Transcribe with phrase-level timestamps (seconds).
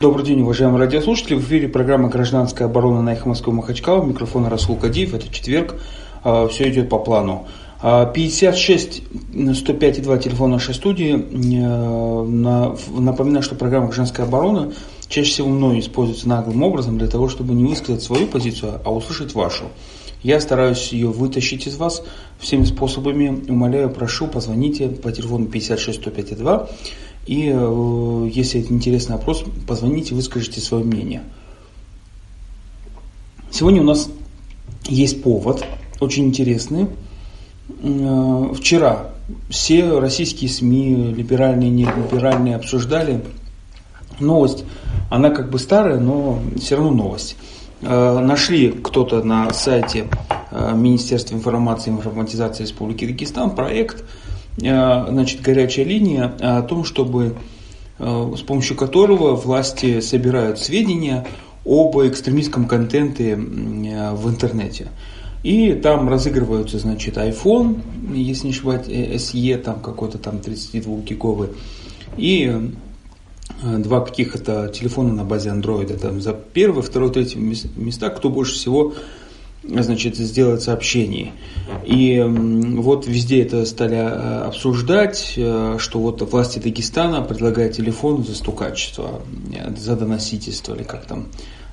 [0.00, 1.34] Добрый день, уважаемые радиослушатели.
[1.34, 4.02] В эфире программа «Гражданская оборона» на эхо Москвы Махачкала.
[4.02, 5.12] Микрофон Расул Кадиев.
[5.12, 5.74] Это четверг.
[6.24, 7.46] А, Все идет по плану.
[7.82, 9.02] 56
[9.56, 11.12] 105 2 телефон нашей студии.
[12.98, 14.72] Напоминаю, что программа «Гражданская оборона»
[15.06, 19.34] чаще всего мной используется наглым образом для того, чтобы не высказать свою позицию, а услышать
[19.34, 19.64] вашу.
[20.22, 22.02] Я стараюсь ее вытащить из вас
[22.38, 23.44] всеми способами.
[23.50, 26.68] Умоляю, прошу, позвоните по телефону 56 105 2
[27.26, 31.22] и э, если это интересный вопрос, позвоните, выскажите свое мнение.
[33.50, 34.08] Сегодня у нас
[34.84, 35.64] есть повод,
[36.00, 36.86] очень интересный.
[37.82, 39.10] Э, вчера
[39.48, 43.22] все российские СМИ, либеральные, нелиберальные, обсуждали
[44.18, 44.64] новость.
[45.08, 47.36] Она как бы старая, но все равно новость.
[47.82, 50.08] Э, нашли кто-то на сайте
[50.50, 54.04] Министерства информации и информатизации Республики Дагестан проект–
[54.60, 57.36] значит, горячая линия о том, чтобы
[57.98, 61.26] э, с помощью которого власти собирают сведения
[61.64, 64.88] об экстремистском контенте э, в интернете.
[65.42, 67.80] И там разыгрываются, значит, iPhone,
[68.14, 71.48] если не ошибаюсь, SE, там какой-то там 32-гиговый,
[72.18, 72.72] и
[73.62, 78.94] два каких-то телефона на базе Android, там за первое, второе, третье места, кто больше всего
[79.70, 81.32] значит, сделать сообщение.
[81.84, 88.34] И вот везде это стали э, обсуждать, э, что вот власти Дагестана предлагают телефон за
[88.34, 89.22] стукачество,
[89.54, 91.28] э, за доносительство, или как там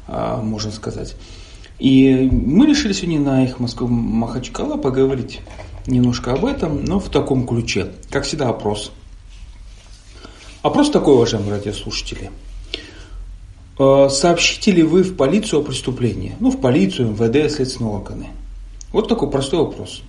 [0.08, 1.16] можно сказать.
[1.80, 5.42] И мы решили сегодня на их Москву Махачкала поговорить
[5.86, 7.92] немножко об этом, но в таком ключе.
[8.09, 8.94] Как всегда, опрос.
[10.61, 12.32] Опрос такой, уважаемые радиослушатели–
[13.78, 16.36] сообщите ли вы в полицию о преступлении?
[16.39, 18.28] Ну, в полицию, МВД, следственные органы.
[18.92, 20.02] Вот такой простой вопрос.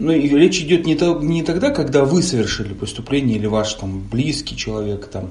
[0.00, 4.00] Ну, и речь идет не, то, не тогда, когда вы совершили преступление или ваш там
[4.00, 5.30] близкий человек там,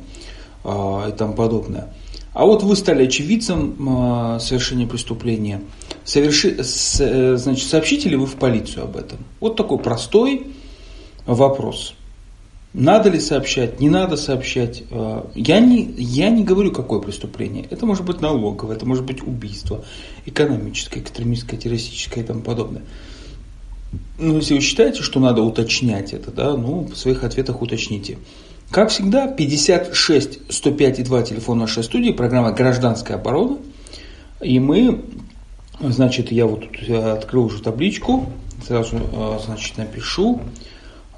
[0.64, 1.92] э, и тому подобное.
[2.34, 5.62] А вот вы стали очевидцем э, совершения преступления.
[6.04, 9.17] Соверши, с, э, значит, сообщите ли вы в полицию об этом?
[9.40, 10.48] Вот такой простой
[11.26, 11.95] вопрос.
[12.74, 14.84] Надо ли сообщать, не надо сообщать.
[14.92, 17.66] Э, я не, я не говорю, какое преступление.
[17.70, 19.84] Это может быть налоговое, это может быть убийство,
[20.28, 22.84] экономическое, экстремистское, террористическое и тому подобное.
[24.20, 28.20] Но если вы считаете, что надо уточнять это, да, ну, в своих ответах уточните.
[28.70, 33.58] Как всегда, 56 105 и 2 телефон нашей студии, программа «Гражданская оборона».
[34.42, 35.06] И мы,
[35.80, 38.28] значит, я вот тут открыл уже табличку,
[38.68, 40.40] сразу, э, значит, напишу.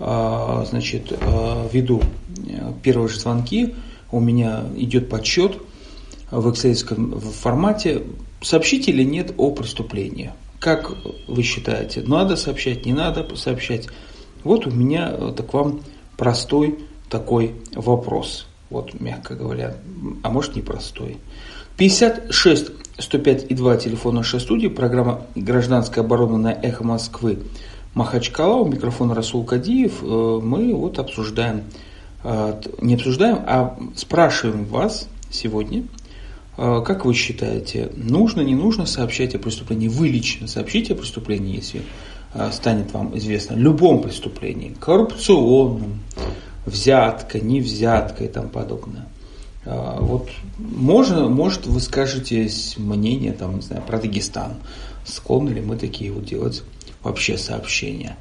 [0.03, 2.01] А, значит, а, веду
[2.47, 3.75] э, первые же звонки,
[4.11, 5.57] у меня идет подсчет
[6.31, 8.01] в excel формате,
[8.41, 10.31] сообщить или нет о преступлении.
[10.59, 10.91] Как
[11.27, 13.89] вы считаете, надо сообщать, не надо сообщать?
[14.43, 15.81] Вот у меня э, так вам
[16.17, 18.47] простой такой вопрос.
[18.71, 19.75] Вот, мягко говоря,
[20.23, 21.17] а может непростой.
[21.77, 27.37] 56 105 и 2 телефон нашей студии, программа «Гражданская оборона» на «Эхо Москвы»
[27.93, 31.63] Махачкала, у микрофона Расул Кадиев, э, мы вот обсуждаем,
[32.23, 35.83] э, не обсуждаем, а спрашиваем вас сегодня,
[36.57, 39.89] э, как вы считаете, нужно, не нужно сообщать о преступлении?
[39.89, 41.81] Вы лично сообщите о преступлении, если
[42.53, 45.99] станет вам известно, любом преступлении, коррупционном,
[46.65, 49.05] взятка, не взятка и тому подобное.
[49.65, 54.53] Вот можно, может вы скажете мнение там, не знаю, про Дагестан.
[55.03, 56.63] Склонны ли мы такие вот делать
[57.03, 58.17] вообще сообщения.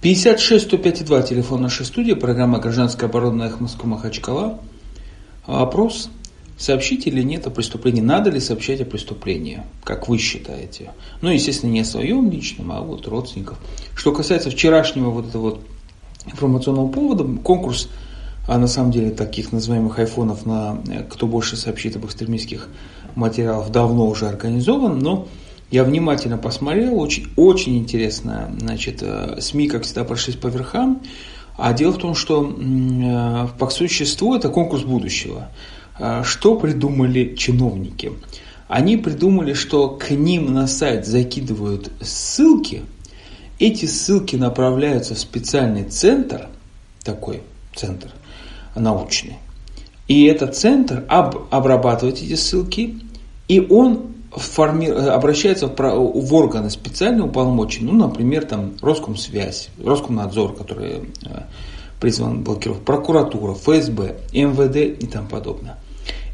[0.00, 4.60] 56 105 2, телефон нашей студии, программа «Гражданская оборона» Эхо Москва Махачкала.
[5.46, 6.10] Опрос.
[6.56, 8.00] Сообщить или нет о преступлении?
[8.00, 9.62] Надо ли сообщать о преступлении?
[9.82, 10.92] Как вы считаете?
[11.20, 13.58] Ну, естественно, не о своем личном, а вот родственников.
[13.96, 15.60] Что касается вчерашнего вот этого вот
[16.26, 17.88] информационного повода, конкурс,
[18.46, 22.68] а на самом деле таких называемых айфонов на кто больше сообщит об экстремистских
[23.14, 25.26] материалах давно уже организован, но
[25.74, 28.54] я внимательно посмотрел, очень, очень интересно.
[28.60, 31.02] Значит, э, СМИ, как всегда, прошлись по верхам.
[31.58, 35.48] А дело в том, что э, по существу это конкурс будущего.
[35.98, 38.12] Э, что придумали чиновники?
[38.68, 42.82] Они придумали, что к ним на сайт закидывают ссылки,
[43.58, 46.50] эти ссылки направляются в специальный центр,
[47.02, 47.42] такой
[47.74, 48.12] центр
[48.76, 49.38] научный,
[50.06, 52.96] и этот центр об, обрабатывает эти ссылки,
[53.48, 54.86] и он форми...
[54.86, 61.42] обращается в, в органы специальные уполномоченные, ну, например, там Роскомсвязь, Роскомнадзор, который э,
[62.00, 65.78] призван блокировать, прокуратура, ФСБ, МВД и тому подобное.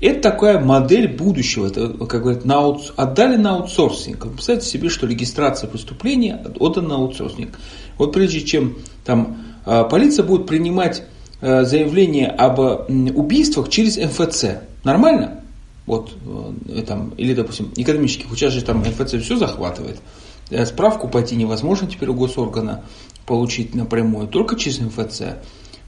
[0.00, 2.94] Это такая модель будущего, это, как говорят, на аут...
[2.97, 4.26] отдали на аутсорсинг.
[4.32, 7.58] Представьте себе, что регистрация преступления отдана на аутсорсинг.
[7.99, 11.03] Вот прежде чем там э, полиция будет принимать
[11.43, 12.58] э, заявление об
[12.88, 14.44] убийствах через МФЦ.
[14.85, 15.39] Нормально?
[15.90, 16.12] Вот,
[16.69, 20.00] э, там, или, допустим, экономических, сейчас же там МФЦ все захватывает.
[20.48, 22.84] Э, справку пойти невозможно теперь у госоргана
[23.26, 25.22] получить напрямую, только через МФЦ.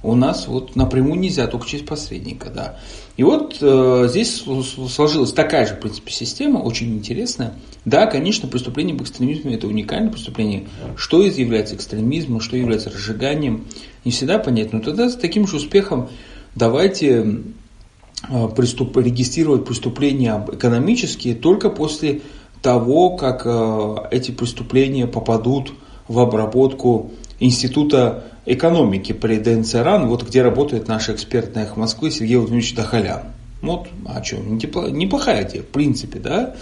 [0.02, 2.80] У нас вот напрямую нельзя, только через посредника, да.
[3.16, 4.42] И вот э, здесь
[4.88, 7.54] сложилась такая же, в принципе, система, очень интересная.
[7.84, 10.66] Да, конечно, преступление в экстремизме– это уникальное преступление.
[10.96, 13.66] Что является экстремизмом, что является разжиганием,
[14.04, 14.80] не всегда понятно.
[14.80, 16.08] Но тогда с таким же успехом
[16.56, 17.36] давайте э,
[18.56, 22.22] преступ, регистрировать преступления экономические только после
[22.62, 25.72] того, как э, эти преступления попадут
[26.08, 27.10] в обработку
[27.40, 32.74] Института экономики при ДНЦ РАН, вот где работает наш эксперт на их Москвы Сергей Владимирович
[32.74, 33.22] Дахалян.
[33.60, 36.54] Вот, а что, неплохая идея, в принципе, да.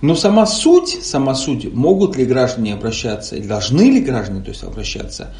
[0.00, 5.32] Но сама суть, сама суть, могут ли граждане обращаться, должны ли граждане то есть, обращаться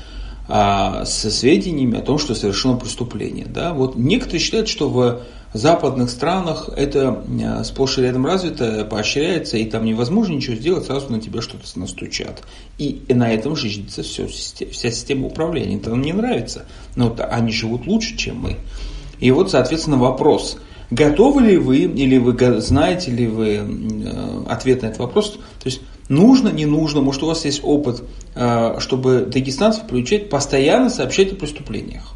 [0.48, 3.46] а, со сведениями о том, что совершено преступление.
[3.46, 3.72] Да?
[3.72, 5.22] Вот некоторые считают, что в
[5.54, 11.10] западных странах это э, сплошь и рядом развито, поощряется, и там невозможно ничего сделать, сразу
[11.10, 12.42] на тебя что-то настучат.
[12.78, 15.76] И, на этом жизнится все, вся система управления.
[15.76, 16.64] Это нам не нравится,
[16.96, 18.56] но они живут лучше, чем мы.
[19.20, 20.58] И вот, соответственно, вопрос,
[20.90, 25.80] готовы ли вы, или вы знаете ли вы э, ответ на этот вопрос, то есть
[26.08, 28.02] нужно, не нужно, может у вас есть опыт,
[28.34, 32.14] э, чтобы дагестанцев приучать постоянно сообщать о преступлениях.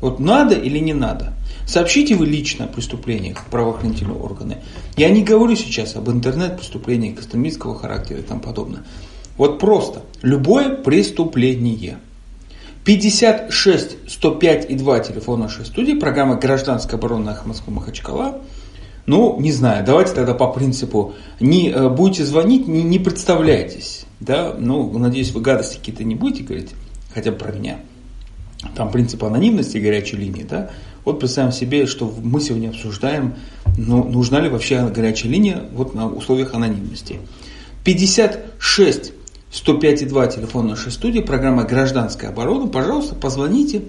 [0.00, 1.34] Вот надо или не надо?
[1.66, 4.58] Сообщите вы лично о преступлениях правоохранительные органы.
[4.96, 8.84] Я не говорю сейчас об интернет-преступлениях экстремистского характера и тому подобное.
[9.36, 11.98] Вот просто любое преступление.
[12.84, 18.40] 56 105 и 2 телефон нашей студии, программа «Гражданская оборона» Москва Махачкала.
[19.06, 24.06] Ну, не знаю, давайте тогда по принципу, не э, будете звонить, не, не представляйтесь.
[24.20, 24.54] Да?
[24.58, 26.70] Ну, надеюсь, вы гадости какие-то не будете говорить,
[27.12, 27.80] хотя бы про меня.
[28.74, 30.70] Там принцип анонимности горячей линии, да,
[31.04, 33.34] вот представим себе, что мы сегодня обсуждаем,
[33.78, 37.20] ну, нужна ли вообще горячая линия вот на условиях анонимности.
[37.84, 39.12] 56
[39.50, 42.68] 105,2 телефон нашей студии, программа «Гражданская оборона».
[42.68, 43.82] Пожалуйста, позвоните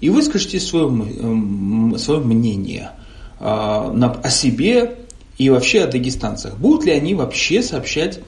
[0.00, 2.90] и выскажите свое, свое мнение
[3.40, 3.90] а,
[4.22, 4.98] о себе
[5.38, 6.58] и вообще о дагестанцах.
[6.58, 8.20] Будут ли они вообще сообщать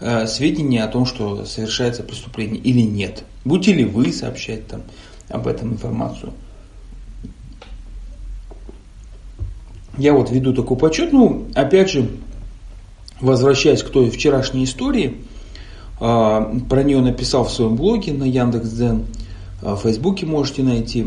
[0.00, 3.24] э, сведения о том, что совершается преступление или нет?
[3.44, 4.82] Будете ли вы сообщать там
[5.28, 6.32] об этом информацию?
[9.98, 12.10] я вот веду такой подсчет, ну, опять же,
[13.20, 15.18] возвращаясь к той вчерашней истории,
[16.00, 19.06] а, про нее написал в своем блоге на Яндекс.Дзен,
[19.62, 21.06] а, в Фейсбуке можете найти.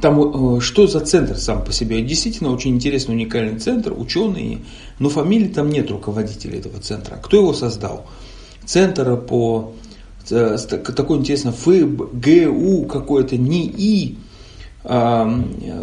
[0.00, 2.02] Там э, что за центр сам по себе?
[2.02, 4.58] Действительно очень интересный, уникальный центр, ученые,
[4.98, 7.16] но фамилии там нет руководителя этого центра.
[7.16, 8.04] Кто его создал?
[8.66, 9.72] Центр по
[10.28, 14.16] такой интересный ФГУ какой-то НИИ,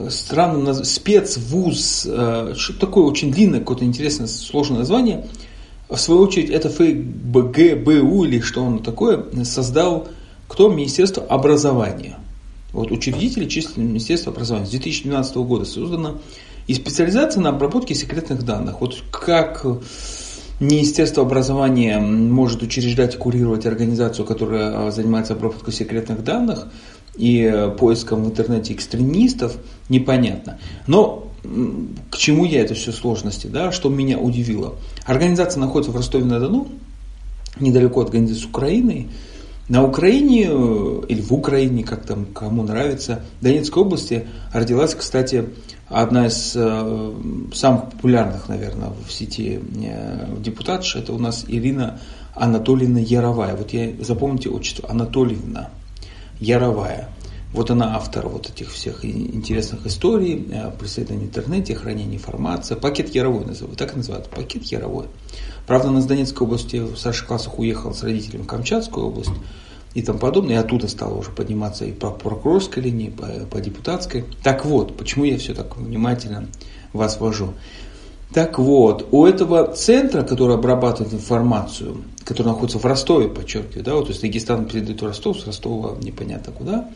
[0.10, 5.28] странно, спецвуз, э, что такое очень длинное, какое-то интересное, сложное название.
[5.90, 10.08] В свою очередь, это ФГБУ или что оно такое, создал
[10.48, 10.70] кто?
[10.70, 12.20] Министерство образования.
[12.74, 14.68] Вот учредители численного Министерства образования.
[14.68, 16.20] С 2012 года создано.
[16.68, 18.82] И специализация на обработке секретных данных.
[18.82, 19.66] Вот как
[20.64, 26.68] Министерство образования может учреждать и курировать организацию, которая занимается обработкой секретных данных,
[27.18, 29.58] и э, поиском в интернете экстремистов,
[29.90, 30.58] непонятно.
[30.88, 31.28] Но
[32.10, 34.76] к чему я это все сложности, да, что меня удивило.
[35.06, 36.70] Организация находится в Ростове-на-Дону,
[37.60, 39.10] недалеко от границы с Украиной.
[39.70, 45.46] На Украине, или в Украине, как там кому нравится, в Донецкой области родилась, кстати,
[45.88, 47.14] одна из э,
[47.54, 52.00] самых популярных, наверное, в сети э, депутатш, это у нас Ирина
[52.36, 53.56] Анатольевна Яровая.
[53.56, 55.70] Вот я запомните отчество, Анатольевна.
[56.40, 57.10] Яровая.
[57.54, 62.74] Вот она автор вот этих всех интересных историй, э, преследования в интернете, хранения информации.
[62.74, 65.06] Пакет Яровой называют, так и называют, пакет Яровой.
[65.68, 69.32] Правда, она с Донецкой области в старших классах уехала с родителями в Камчатскую область
[69.94, 70.56] и тому подобное.
[70.56, 74.26] И оттуда стала уже подниматься и по прокурорской линии, по, по депутатской.
[74.42, 76.48] Так вот, почему я все так внимательно
[76.92, 77.54] вас вожу.
[78.34, 84.06] Так вот, у этого центра, который обрабатывает информацию, который находится в Ростове, подчеркиваю, да, вот,
[84.06, 86.90] то есть Дагестан передает в Ростов, с Ростова непонятно куда,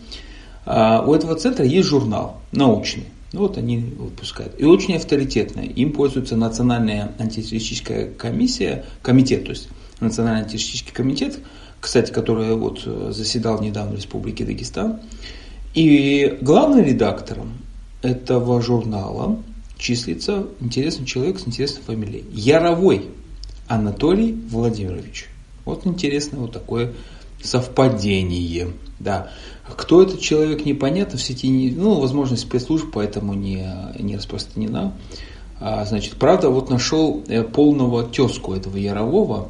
[0.68, 3.06] у этого центра есть журнал научный.
[3.34, 4.60] Ну, вот они выпускают.
[4.60, 5.68] И очень авторитетный.
[5.68, 9.70] Им пользуется Национальная антитеррористическая комиссия, комитет, то есть
[10.00, 11.40] Национальный антитеррористический комитет,
[11.80, 12.84] кстати, который вот
[13.14, 15.00] заседал недавно в Республике Дагестан.
[15.74, 17.54] И главным редактором
[18.02, 19.40] этого журнала
[19.78, 22.26] числится интересный человек с интересной фамилией.
[22.32, 23.06] Яровой
[23.68, 25.28] Анатолий Владимирович.
[25.66, 26.94] Вот интересное вот такое
[27.44, 28.70] совпадение.
[29.00, 29.30] Да.
[29.68, 33.68] Кто этот человек, непонятно, в сети, не, ну, возможно, спецслужб, поэтому не,
[34.00, 34.94] не распространена.
[35.60, 39.50] А, значит, правда, вот нашел э, полного тезку этого Ярового,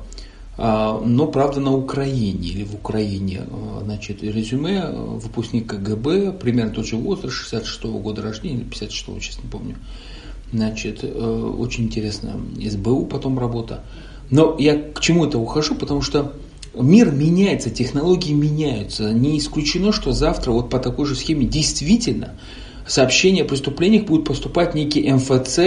[0.58, 3.44] а, но, правда, на Украине или в Украине.
[3.50, 8.64] А, значит, резюме, э, выпускник КГБ, примерно тот же возраст, 66 -го года рождения или
[8.64, 9.76] 56 честно не помню.
[10.52, 12.40] Значит, э, очень интересно.
[12.60, 13.84] СБУ потом работа.
[14.30, 16.34] Но я к чему это ухожу, потому что
[16.82, 19.12] мир меняется, технологии меняются.
[19.12, 22.32] Не исключено, что завтра вот по такой же схеме действительно
[22.86, 25.60] сообщения о преступлениях будут поступать некий МФЦ,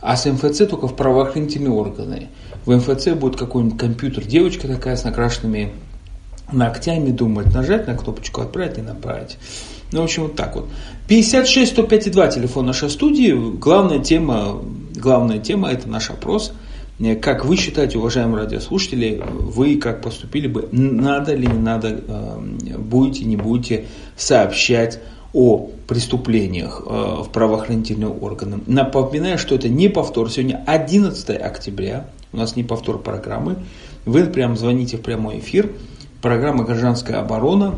[0.00, 2.28] а с МФЦ только в правоохранительные органы.
[2.66, 5.72] В МФЦ будет какой-нибудь компьютер, девочка такая с накрашенными
[6.52, 9.38] ногтями, думает нажать на кнопочку «Отправить» не направить.
[9.92, 10.68] Ну, в общем, вот так вот.
[11.08, 13.32] 56 105 2 телефон нашей студии.
[13.32, 14.60] Главная тема,
[14.94, 16.52] главная тема– это наш опрос–
[17.20, 23.24] как вы считаете, уважаемые радиослушатели, вы как поступили бы, надо ли не надо, э, будете,
[23.24, 23.86] не будете
[24.16, 25.00] сообщать
[25.32, 28.60] о преступлениях э, в правоохранительные органы.
[28.66, 30.30] Напоминаю, что это не повтор.
[30.30, 33.56] Сегодня 11 октября, у нас не повтор программы.
[34.06, 35.72] Вы прям звоните в прямой эфир.
[36.22, 37.74] Программа «Гражданская оборона».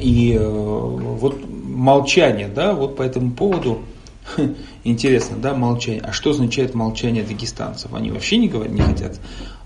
[0.00, 3.80] И э, вот молчание, да, вот по этому поводу–
[4.84, 6.02] Интересно, да, молчание.
[6.02, 7.92] А что означает молчание дагестанцев?
[7.94, 9.20] Они вообще не, говорят, не хотят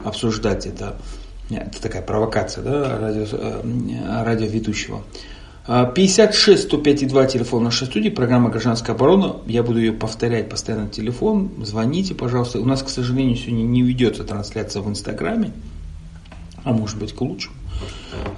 [0.04, 0.96] обсуждать это.
[1.50, 5.02] Это такая провокация, да, радио, э, радиоведущего.
[5.66, 9.36] 56 105 2 телефон нашей студии, программа «Гражданская оборона».
[9.46, 11.52] Я буду ее повторять постоянно телефон.
[11.62, 12.58] Звоните, пожалуйста.
[12.58, 15.52] У нас, к сожалению, сегодня не ведется трансляция в Инстаграме.
[16.64, 17.54] А может быть, к лучшему.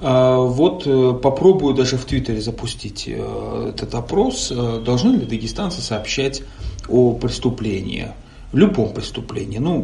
[0.00, 4.52] А, вот э, попробую даже в Твиттере запустить э, этот опрос.
[4.54, 6.42] Э, должны ли дагестанцы сообщать
[6.88, 8.08] о преступлении?
[8.52, 9.58] Любом преступлении.
[9.58, 9.80] Ну,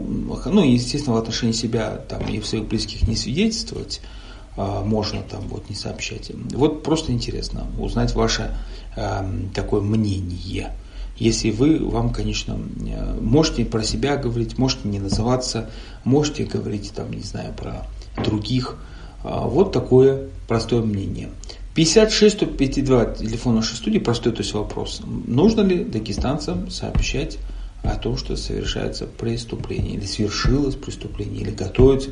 [0.47, 4.00] ну, естественно, в отношении себя там, и в своих близких не свидетельствовать
[4.56, 6.30] а, можно там вот не сообщать.
[6.52, 8.56] Вот просто интересно узнать ваше
[8.97, 10.73] э, такое мнение.
[11.16, 12.59] Если вы, вам, конечно,
[13.20, 15.68] можете про себя говорить, можете не называться,
[16.04, 18.76] можете говорить там, не знаю, про других,
[19.22, 21.30] а, вот такое простое мнение.
[21.74, 25.00] 56 152 телефон нашей студии, простой то есть вопрос.
[25.04, 27.38] Нужно ли дагестанцам сообщать
[27.82, 32.10] о том, что совершается преступление, или свершилось преступление, или готовится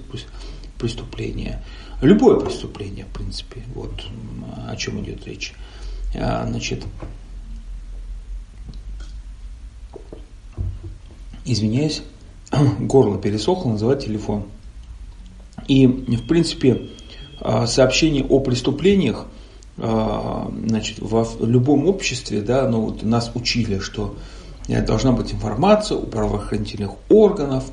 [0.78, 1.62] преступление.
[2.00, 4.04] Любое преступление, в принципе, вот
[4.68, 5.52] о чем идет речь.
[6.14, 6.84] А, значит,
[11.44, 12.02] извиняюсь,
[12.78, 14.44] горло пересохло, называть телефон.
[15.68, 16.88] И, в принципе,
[17.40, 19.26] а, сообщение о преступлениях,
[19.76, 24.16] а, значит, в любом обществе, да, ну, вот нас учили, что
[24.66, 27.64] должна быть информация у правоохранительных органов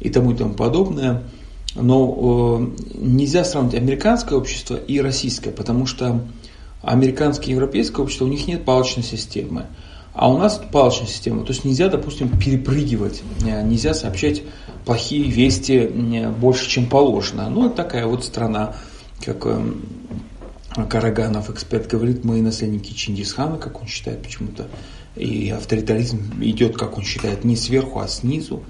[0.00, 1.22] и тому и тому подобное.
[1.74, 6.22] Но э, нельзя сравнить американское общество и российское, потому что
[6.82, 9.66] американское и европейское общество, у них нет палочной системы.
[10.16, 11.42] А у нас палочная система.
[11.44, 14.42] То есть нельзя, допустим, перепрыгивать, э, нельзя сообщать
[14.86, 15.88] плохие вести
[16.40, 17.50] больше, чем положено.
[17.50, 18.76] Ну, это такая вот страна
[19.22, 19.82] как эм,
[20.88, 24.68] Караганов, эксперт, говорит, мы наследники Чингисхана, как он считает почему-то.
[25.16, 28.62] И авторитаризм идет, как он считает, не сверху, а снизу.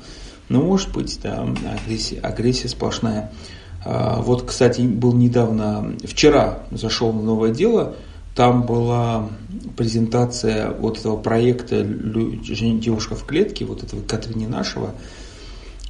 [0.48, 1.46] Ну, может быть, да,
[1.84, 3.32] агрессия, агрессия сплошная.
[3.84, 7.94] А, вот, кстати, был недавно, вчера зашел новое дело,
[8.36, 9.30] там была
[9.76, 14.94] презентация вот этого проекта «Девушка в клетке», вот этого Катрини Нашего,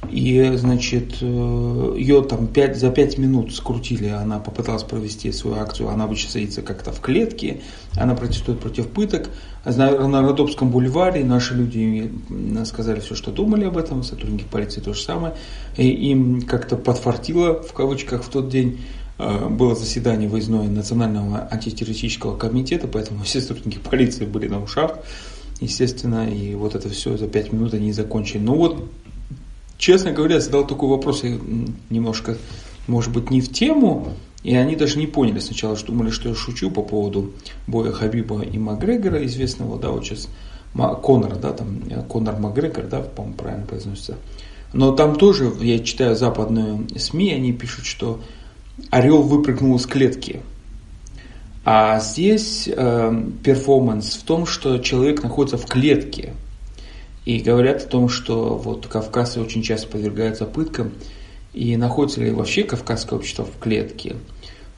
[0.09, 5.89] и, значит, э, ее там 5, за пять минут скрутили, она попыталась провести свою акцию,
[5.89, 7.61] она обычно садится как-то в клетке,
[7.95, 9.29] она протестует против пыток.
[9.65, 12.11] На Родопском бульваре наши люди
[12.65, 15.33] сказали все, что думали об этом, сотрудники полиции то же самое.
[15.75, 22.37] И им как-то подфартило, в кавычках, в тот день э, было заседание выездное Национального антитеррористического
[22.37, 24.99] комитета, поэтому все сотрудники полиции были на ушах,
[25.59, 28.39] естественно, и вот это все за пять минут они закончили.
[28.39, 28.89] Ну вот
[29.77, 31.37] честно говоря, задал такой вопрос, я
[31.89, 32.37] немножко,
[32.87, 34.09] может быть, не в тему,
[34.43, 37.33] и они даже не поняли сначала, что думали, что я шучу по поводу
[37.65, 40.27] боя Хабиба и Макгрегора, известного, да, вот сейчас
[40.73, 44.17] Конора, да, там Конор Макгрегор, да, по-моему, правильно произносится.
[44.73, 48.19] Но там тоже, я читаю западные СМИ, они пишут, что
[48.89, 50.41] орел выпрыгнул из клетки.
[51.65, 56.33] А здесь э, перформанс в том, что человек находится в клетке–
[57.27, 60.93] и говорят о том, что вот кавказцы очень часто подвергаются пыткам,
[61.53, 64.15] и находится ли вообще кавказское общество в клетке.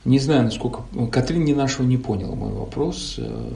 [0.04, 0.82] Не знаю, насколько...
[1.12, 3.50] Катрин не нашего не поняла мой вопрос, э,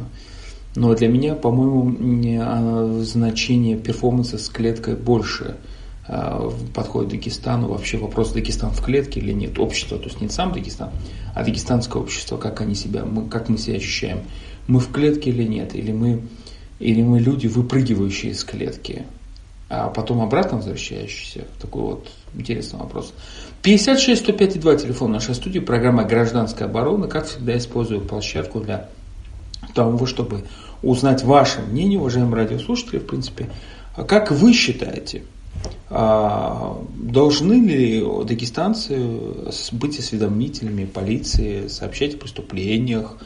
[0.77, 1.93] но для меня, по-моему,
[2.41, 5.57] а, значение перформанса с клеткой больше
[6.07, 7.69] подходит Дагестану.
[7.69, 9.59] Вообще вопрос, Дагестан в клетке или нет.
[9.59, 10.91] Общество, то есть не сам Дагестан,
[11.35, 14.21] а дагестанское общество, как они себя, мы, как мы себя ощущаем.
[14.67, 16.23] Мы в клетке или нет, или мы
[16.79, 19.05] или мы люди, выпрыгивающие из клетки.
[19.71, 21.47] а потом обратно возвращающийся?
[21.61, 23.15] Такой вот интересный вопрос.
[23.63, 27.09] 56 105 2 телефон нашей студии, программа «Гражданская оборона».
[27.09, 28.91] Как всегда, использую площадку для
[29.75, 30.45] того, чтобы
[30.83, 33.49] узнать ваше мнение, уважаемые радиослушатели, в принципе.
[33.97, 35.23] А как вы считаете,
[35.91, 38.99] а, должны ли дагестанцы
[39.73, 43.17] быть осведомителями полиции, сообщать о преступлениях?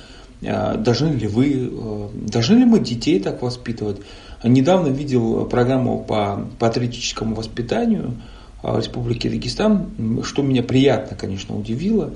[0.46, 4.00] А, должны ли вы, должны ли мы детей так воспитывать?
[4.44, 8.14] Недавно видел программу по патриотическому воспитанию–
[8.62, 12.12] Республики Дагестан, что меня приятно, конечно, удивило.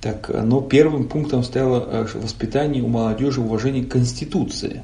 [0.00, 4.82] Так, но первым пунктом стояло э, воспитание у молодежи уважение к Конституции.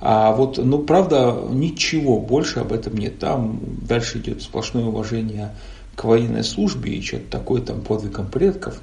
[0.00, 3.18] А вот, ну, правда, ничего больше об этом нет.
[3.18, 5.54] Там дальше идет сплошное уважение
[5.94, 8.80] к военной службе и что-то такое там подвигом предков.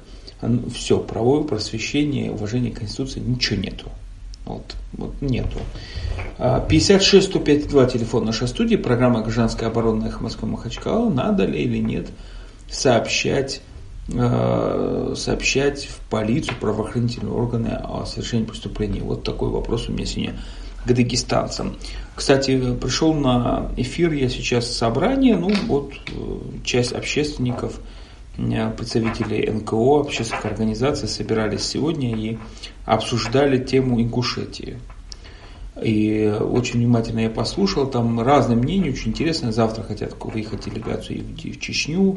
[0.72, 3.86] Все, правовое просвещение, уважение к Конституции, ничего нету.
[4.44, 5.58] Вот, вот нету.
[6.38, 11.10] 56 105 2 телефон нашей студии, программа «Гражданская оборона» «Эхо Москвы Махачкала».
[11.10, 12.06] Надо ли или нет
[12.70, 13.60] сообщать,
[14.08, 19.00] э, сообщать в полицию, правоохранительные органы о совершении преступлений?
[19.00, 20.36] Вот такой вопрос у меня сегодня
[20.88, 21.76] к дагестанцам.
[22.16, 27.78] Кстати, пришел на эфир я сейчас собрание, ну вот э, часть общественников,
[28.38, 32.38] э, представителей НКО, общественных организаций собирались сегодня и
[32.86, 34.78] обсуждали тему Ингушетии.
[35.82, 39.52] И очень внимательно я послушал, там разные мнения, очень интересно.
[39.52, 42.16] Завтра хотят выехать делегацию в Чечню,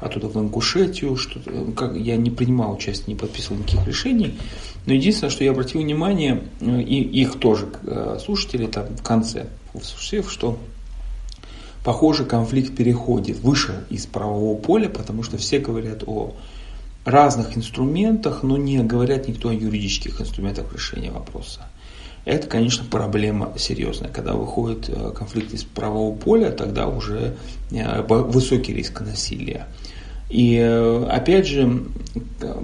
[0.00, 1.16] оттуда в Ингушетию.
[1.16, 1.38] Что
[1.76, 4.36] как, я не принимал участие, не подписывал никаких решений.
[4.86, 9.46] Но единственное, что я обратил внимание, и их тоже э, слушатели там в конце,
[10.28, 10.58] что
[11.84, 16.34] похоже конфликт переходит выше из правового поля, потому что все говорят о
[17.04, 21.66] разных инструментах, но не говорят никто о юридических инструментах решения вопроса.
[22.24, 24.10] Это, конечно, проблема серьезная.
[24.10, 27.36] Когда выходит э, конфликт из правового поля, тогда уже
[27.70, 29.66] э, высокий риск насилия.
[30.28, 31.84] И э, опять же,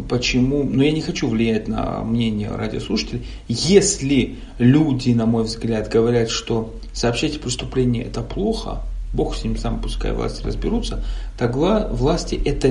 [0.08, 5.88] почему, но ну, я не хочу влиять на мнение радиослушателей, если люди, на мой взгляд,
[5.88, 8.82] говорят, что сообщать о преступлении это плохо,
[9.12, 11.04] Бог с ним сам, пускай власти разберутся,
[11.38, 12.68] тогда власти это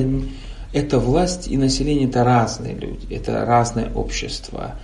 [0.74, 4.76] это власть и население это разные люди, это разное общество.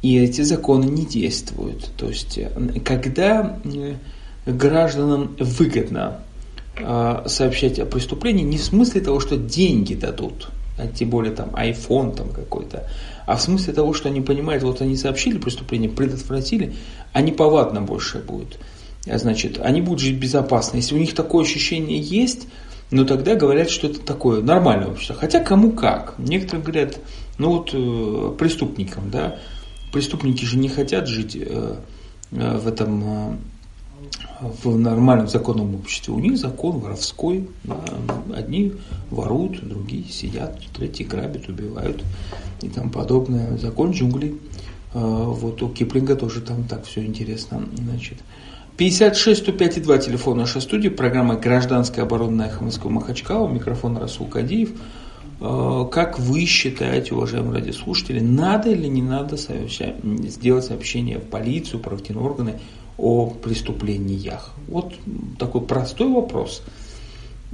[0.00, 1.90] И эти законы не действуют.
[1.96, 2.50] То есть, э,
[2.84, 3.58] когда
[4.46, 6.18] гражданам выгодно
[6.76, 12.16] сообщать о преступлении, не в смысле того, что деньги дадут, а тем более там iPhone
[12.16, 12.88] там какой-то,
[13.26, 16.74] а в смысле того, что они понимают, вот они сообщили преступление, предотвратили,
[17.12, 18.58] они повадно больше будут.
[19.04, 20.76] Значит, они будут жить безопасно.
[20.76, 22.46] Если у них такое ощущение есть,
[22.90, 25.16] но тогда говорят, что это такое нормальное общество.
[25.16, 26.14] Хотя кому как.
[26.18, 26.98] Некоторые говорят,
[27.38, 29.38] ну вот э, преступникам, да,
[29.92, 31.76] преступники же не хотят жить э,
[32.30, 33.36] э, в этом э,
[34.40, 36.12] в нормальном законном обществе.
[36.12, 37.48] У них закон воровской.
[37.64, 37.80] Да,
[38.34, 38.72] одни
[39.10, 42.02] воруют, другие сидят, третьи грабят, убивают
[42.60, 43.56] и тому подобное.
[43.58, 44.36] Закон джунглей.
[44.94, 47.62] Э, вот у Киплинга тоже там так все интересно.
[47.76, 48.18] Значит,
[48.76, 54.70] 56 105 2 телефон нашей студии, программа «Гражданская оборона» Москвы Махачкала, микрофон Расул Кадиев.
[55.40, 62.24] Э, как вы считаете, уважаемые радиослушатели, надо или не надо сделать сообщение в полицию, правоохранительные
[62.24, 62.60] органы
[62.98, 64.50] о преступлениях?
[64.68, 64.94] Вот
[65.38, 66.62] такой простой вопрос.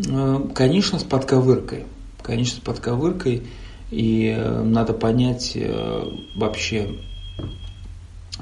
[0.06, 1.84] Э, конечно, с подковыркой.
[2.22, 3.44] Конечно, с подковыркой.
[3.90, 5.56] И э, надо понять
[6.36, 6.88] вообще,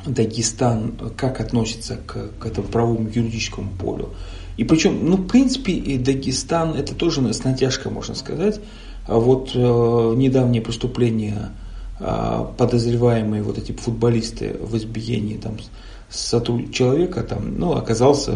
[0.04, 4.10] Дагестан как относится к, к этому правовому юридическому полю.
[4.56, 8.60] И причем, ну, в принципе, и Дагестан, это тоже с натяжкой, можно сказать.
[9.06, 9.58] А вот э,
[10.16, 11.52] недавние преступления,
[12.00, 15.58] э, подозреваемые вот эти футболисты в избиении там,
[16.08, 16.72] сотруд...
[16.72, 18.32] человека, там, ну, оказался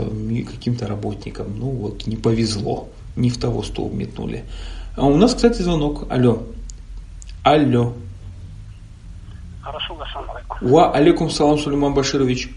[0.48, 1.58] каким-то работником.
[1.58, 4.44] Ну, вот, не повезло, не в того стол метнули.
[4.96, 6.06] А у нас, кстати, звонок.
[6.10, 6.42] Алло.
[7.44, 7.94] Алло.
[10.10, 10.58] Ассаламу алейкум.
[10.60, 12.50] Ва алейкум салам, Сулейман Баширович.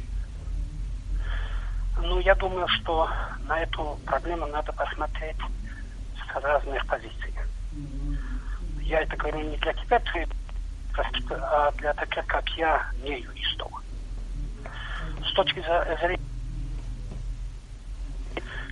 [2.02, 3.08] Ну, я думаю, что
[3.48, 5.38] на эту проблему надо посмотреть
[6.18, 7.34] с разных позиций.
[8.82, 10.02] Я это говорю не для тебя,
[11.30, 13.72] а для таких, как я, не юристов.
[15.34, 16.20] С точки зрения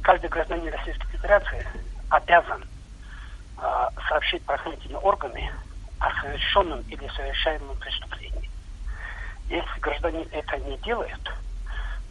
[0.03, 1.65] каждый гражданин Российской Федерации
[2.09, 2.63] обязан
[3.57, 5.51] э, сообщить правоохранительные органы
[5.97, 8.47] о совершенном или совершаемом преступлении.
[9.49, 11.31] Если гражданин это не делает,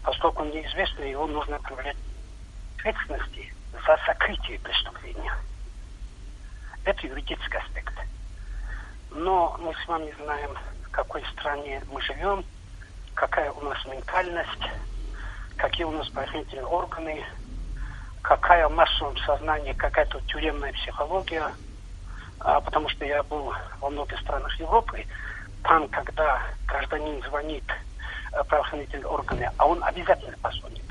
[0.03, 1.97] поскольку неизвестно, его нужно привлечь
[2.79, 3.55] ответственности
[3.87, 5.33] за сокрытие преступления.
[6.85, 7.95] Это юридический аспект.
[9.13, 12.45] Но мы с вами знаем, в какой стране мы живем,
[13.14, 14.70] какая у нас ментальность,
[15.57, 17.25] какие у нас правоохранительные органы.
[18.23, 21.51] какая в массовом сознании какая-то тюремная психология,
[22.40, 25.05] а, потому что я был во многих странах Европы,
[25.62, 27.64] там, когда гражданин звонит
[28.33, 30.85] э, правоохранительные органы, а он обязательно позвонит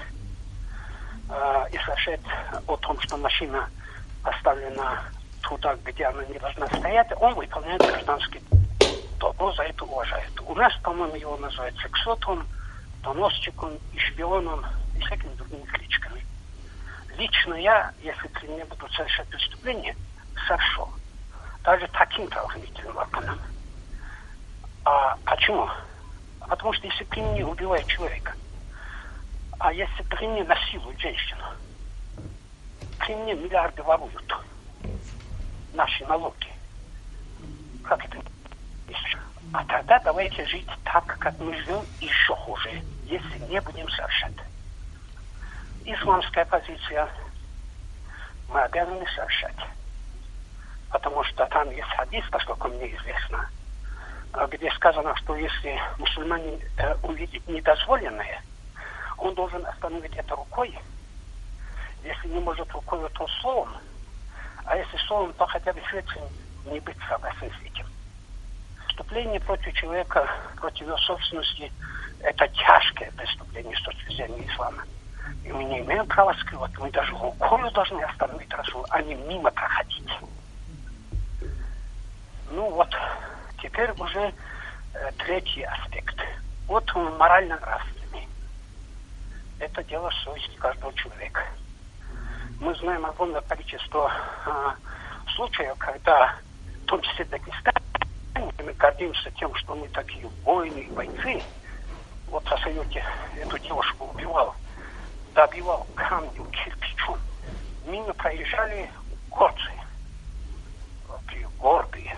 [1.30, 2.22] э, и сообщает
[2.68, 3.70] о том, что машина
[4.24, 5.04] поставлена
[5.42, 8.42] туда, где она не должна стоять, он выполняет гражданский
[9.20, 10.42] долг, за это уважает.
[10.42, 12.48] У нас, по-моему, его называют сексотом,
[13.04, 16.26] доносчиком и шпионом и всякими другими кличками.
[17.18, 19.96] Лично я, если при мне будут совершать преступление,
[20.48, 20.90] совершу.
[21.64, 23.40] Даже таким правоохранительным органам.
[24.86, 25.70] А почему?
[26.48, 28.34] Потому что если при мне убивают человека,
[29.60, 31.44] а если при мне насилуют женщину,
[33.00, 34.34] при мне миллиарды воруют
[35.74, 36.48] наши налоги,
[37.84, 38.18] как это
[39.54, 44.36] а тогда давайте жить так, как мы живем, еще хуже, если не будем совершать.
[45.86, 47.10] Исламская позиция
[48.50, 49.56] мы обязаны совершать.
[50.92, 53.50] Потому что там есть хадис, поскольку мне известно,
[54.50, 58.42] где сказано, что если мусульманин э, увидит недозволенное,
[59.18, 60.78] он должен остановить это рукой.
[62.04, 63.76] Если не может рукой, то словом.
[64.66, 66.22] А если словом, то хотя бы сердцем
[66.66, 67.86] не быть согласен с этим
[69.00, 71.72] преступление против человека, против его собственности,
[72.20, 74.84] это тяжкое преступление с точки зрения ислама.
[75.46, 76.78] И мы не имеем права скрывать.
[76.78, 80.10] Мы даже рукою должны остановить Расул, а не мимо проходить.
[82.52, 82.90] Ну вот,
[83.62, 84.34] теперь уже
[84.94, 86.16] э, третий аспект.
[86.68, 88.28] Вот он морально-нравственный.
[89.60, 91.46] Это дело совести каждого человека.
[92.60, 94.12] Мы знаем огромное количество
[94.46, 94.72] э,
[95.36, 96.36] случаев, когда,
[96.84, 97.30] в том числе в
[98.40, 101.42] мы гордимся тем, что мы такие воины и бойцы.
[102.28, 103.04] Вот в Сосоюте
[103.38, 104.56] эту девушку убивал,
[105.34, 107.18] добивал камнем, кирпичом.
[107.86, 108.90] Мимо проезжали
[109.30, 109.72] горцы.
[111.08, 112.16] Такие гордые.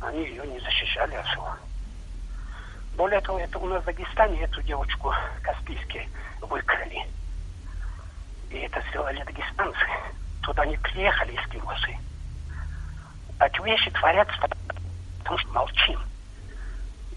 [0.00, 1.58] Они ее не защищали особо.
[2.96, 6.08] Более того, это у нас в Дагестане эту девочку Каспийские
[6.40, 7.06] выкрали.
[8.50, 9.86] И это сделали дагестанцы.
[10.42, 11.96] Туда они приехали из Кимосы.
[13.38, 14.36] Эти вещи творятся
[15.20, 16.00] потому что молчим.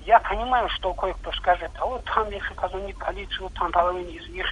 [0.05, 4.45] Я понимаю, что кое-кто скажет, а вот там, если позвонить полицию, там половина из них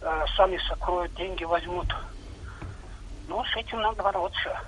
[0.00, 1.94] э, сами сокроют, деньги возьмут.
[3.28, 4.60] Ну, с этим надо бороться.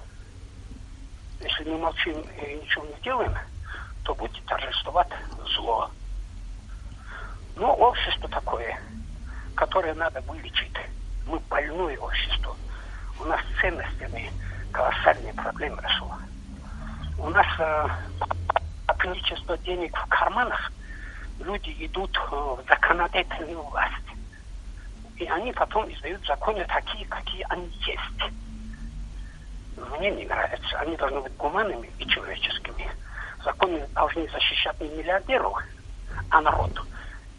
[1.40, 3.34] Если мы молчим и ничего не делаем,
[4.04, 5.08] то будет торжествовать
[5.56, 5.90] зло.
[7.56, 8.78] Ну, общество такое,
[9.56, 10.76] которое надо вылечить.
[11.26, 12.54] Мы больное общество.
[13.20, 14.30] У нас ценностями
[14.72, 16.16] колоссальные проблемы росло
[17.22, 17.88] у нас э,
[18.98, 20.72] количество денег в карманах,
[21.40, 23.94] люди идут э, в законодательную власть.
[25.16, 28.32] И они потом издают законы такие, какие они есть.
[29.98, 30.78] Мне не нравится.
[30.78, 32.88] Они должны быть гуманными и человеческими.
[33.44, 35.62] Законы должны защищать не миллиардеров,
[36.30, 36.82] а народу.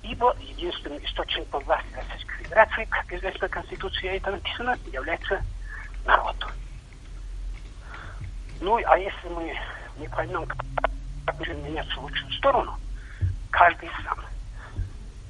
[0.03, 5.43] Ибо единственным источником власти Российской Федерации, как известно, Конституция это написано, является
[6.05, 6.35] народ.
[8.61, 9.53] Ну, а если мы
[9.97, 10.45] не поймем,
[11.25, 12.75] как будем меняться в лучшую сторону,
[13.49, 14.19] каждый сам.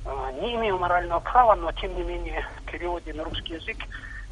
[0.05, 3.77] А, не имею морального права, но тем не менее в переводе на русский язык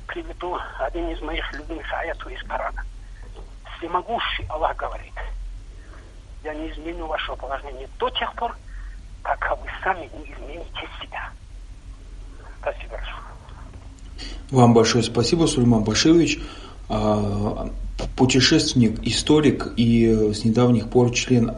[0.05, 2.83] приведу один из моих любимых аятов из Корана.
[3.77, 5.13] Всемогущий Аллах говорит,
[6.43, 8.55] я не изменю вашего положения до тех пор,
[9.23, 11.29] пока вы сами не измените себя.
[12.61, 12.99] Спасибо.
[14.51, 16.39] Вам большое спасибо, Сульман Баширович.
[18.19, 21.53] Путешественник, историк и э, с недавних пор член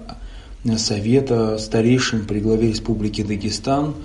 [0.78, 3.96] Совета старейшин при главе Республики Дагестан.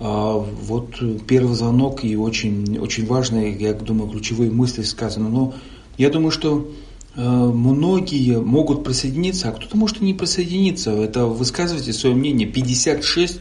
[0.00, 5.28] А, вот первый звонок и очень, очень важные, я думаю, ключевые мысли сказаны.
[5.28, 5.54] Но
[5.98, 6.68] я думаю, что
[7.14, 10.90] э, многие могут присоединиться, а кто-то может и не присоединиться.
[10.90, 12.48] Это высказывайте свое мнение.
[12.48, 13.38] 56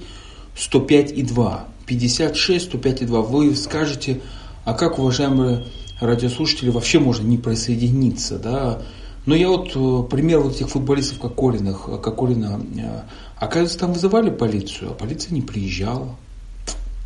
[0.56, 1.68] 105 и 2.
[1.88, 3.22] 56 105 и 2.
[3.24, 4.22] Вы скажете,
[4.64, 5.64] а как, уважаемые
[6.00, 8.82] радиослушателей вообще можно не присоединиться, да.
[9.26, 13.02] Но я вот э, пример вот этих футболистов Кокориных, э, Кокорина, э,
[13.38, 16.16] оказывается, там вызывали полицию, а полиция не приезжала.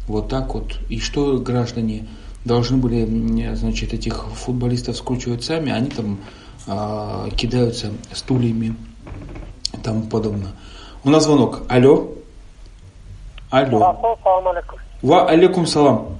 [0.07, 0.79] Вот так вот.
[0.89, 2.07] И что граждане
[2.45, 6.19] должны были, значит, этих футболистов скручивать сами, они там
[6.67, 8.75] а, кидаются стульями
[9.73, 10.51] и тому подобное.
[11.05, 11.61] У нас звонок.
[11.69, 12.11] Алло.
[13.49, 14.17] Алло.
[15.01, 16.17] Ва алейкум салам.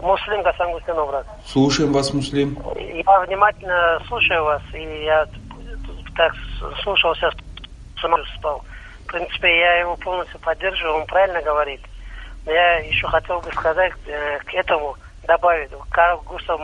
[0.00, 1.26] Муслим Гасан Гусейнов, брат.
[1.46, 2.58] Слушаем вас, Муслим.
[2.76, 5.26] Я внимательно слушаю вас, и я
[6.16, 6.32] так
[6.82, 7.30] слушался,
[8.00, 8.62] сама спал.
[9.04, 11.80] В принципе, я его полностью поддерживаю, он правильно говорит.
[12.44, 16.60] Но я еще хотел бы сказать э, к этому, добавить, как Густав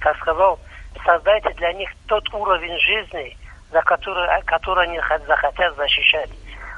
[0.00, 0.58] как сказал,
[1.04, 3.36] создайте для них тот уровень жизни,
[3.72, 6.30] за который, который они захотят защищать.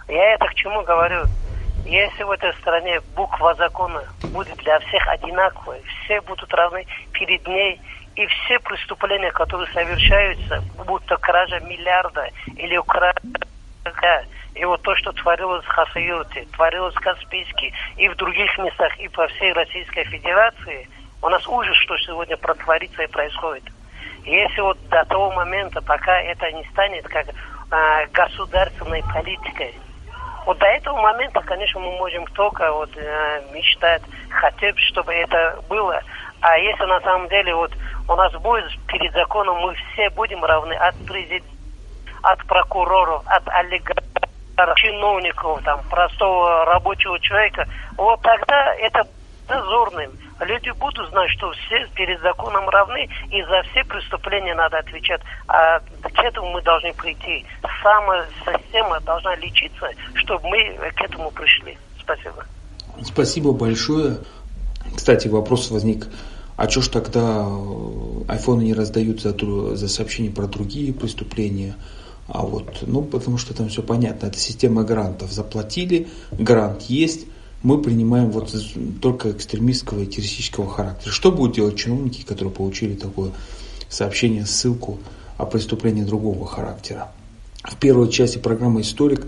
[0.08, 1.24] Я это к чему говорю?
[1.84, 7.80] Если в этой стране буква закона будет для всех одинаковой, все будут равны перед ней,
[8.16, 15.12] и все преступления, которые совершаются, будь то кража миллиарда или украдка, и вот то, что
[15.12, 20.88] творилось в Хасаюте, творилось в Каспийске и в других местах, и по всей Российской Федерации,
[21.22, 23.64] у нас ужас, что сегодня протворится и происходит.
[24.24, 29.74] Если вот до того момента, пока это не станет как э, государственной политикой,
[30.46, 36.00] вот до этого момента, конечно, мы можем только вот э, мечтать, хотеть, чтобы это было.
[36.40, 37.72] А если на самом деле вот
[38.08, 41.46] у нас будет перед законом, мы все будем равны от президента,
[42.22, 44.04] от прокуроров, от олигархов,
[44.76, 49.02] чиновников, там, простого рабочего человека, вот тогда это
[49.48, 50.12] дозорным.
[50.40, 55.20] Люди будут знать, что все перед законом равны, и за все преступления надо отвечать.
[55.46, 57.44] А к этому мы должны прийти.
[57.82, 61.76] Сама система должна лечиться, чтобы мы к этому пришли.
[62.00, 62.44] Спасибо.
[63.02, 64.18] Спасибо большое.
[64.96, 66.08] Кстати, вопрос возник,
[66.56, 67.46] а что ж тогда
[68.28, 69.34] айфоны не раздают за,
[69.76, 71.74] за сообщения про другие преступления?
[72.28, 75.32] А вот, ну, потому что там все понятно, это система грантов.
[75.32, 77.26] Заплатили, грант есть,
[77.62, 78.54] мы принимаем вот
[79.00, 81.12] только экстремистского и террористического характера.
[81.12, 83.32] Что будут делать чиновники, которые получили такое
[83.88, 84.98] сообщение, ссылку
[85.36, 87.12] о преступлении другого характера?
[87.62, 89.26] В первой части программы «Историк»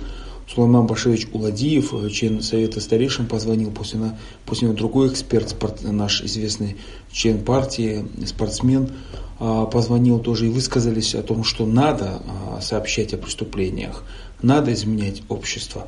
[0.52, 6.22] Сулайман Башевич Уладиев, член Совета старейшин, позвонил после на, после на другой эксперт, спорт, наш
[6.22, 6.76] известный
[7.10, 8.90] член партии, спортсмен,
[9.38, 14.04] а, позвонил тоже и высказались о том, что надо а, сообщать о преступлениях,
[14.42, 15.86] надо изменять общество.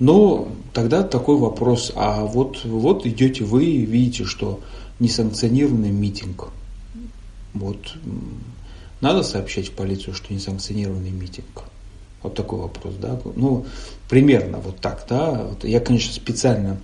[0.00, 4.60] Но тогда такой вопрос, а вот, вот идете вы и видите, что
[4.98, 6.48] несанкционированный митинг.
[7.52, 7.94] Вот
[9.00, 11.64] надо сообщать в полицию, что несанкционированный митинг.
[12.22, 13.20] Вот такой вопрос, да.
[13.36, 13.66] Ну,
[14.08, 15.46] примерно вот так, да.
[15.50, 16.78] Вот я, конечно, специально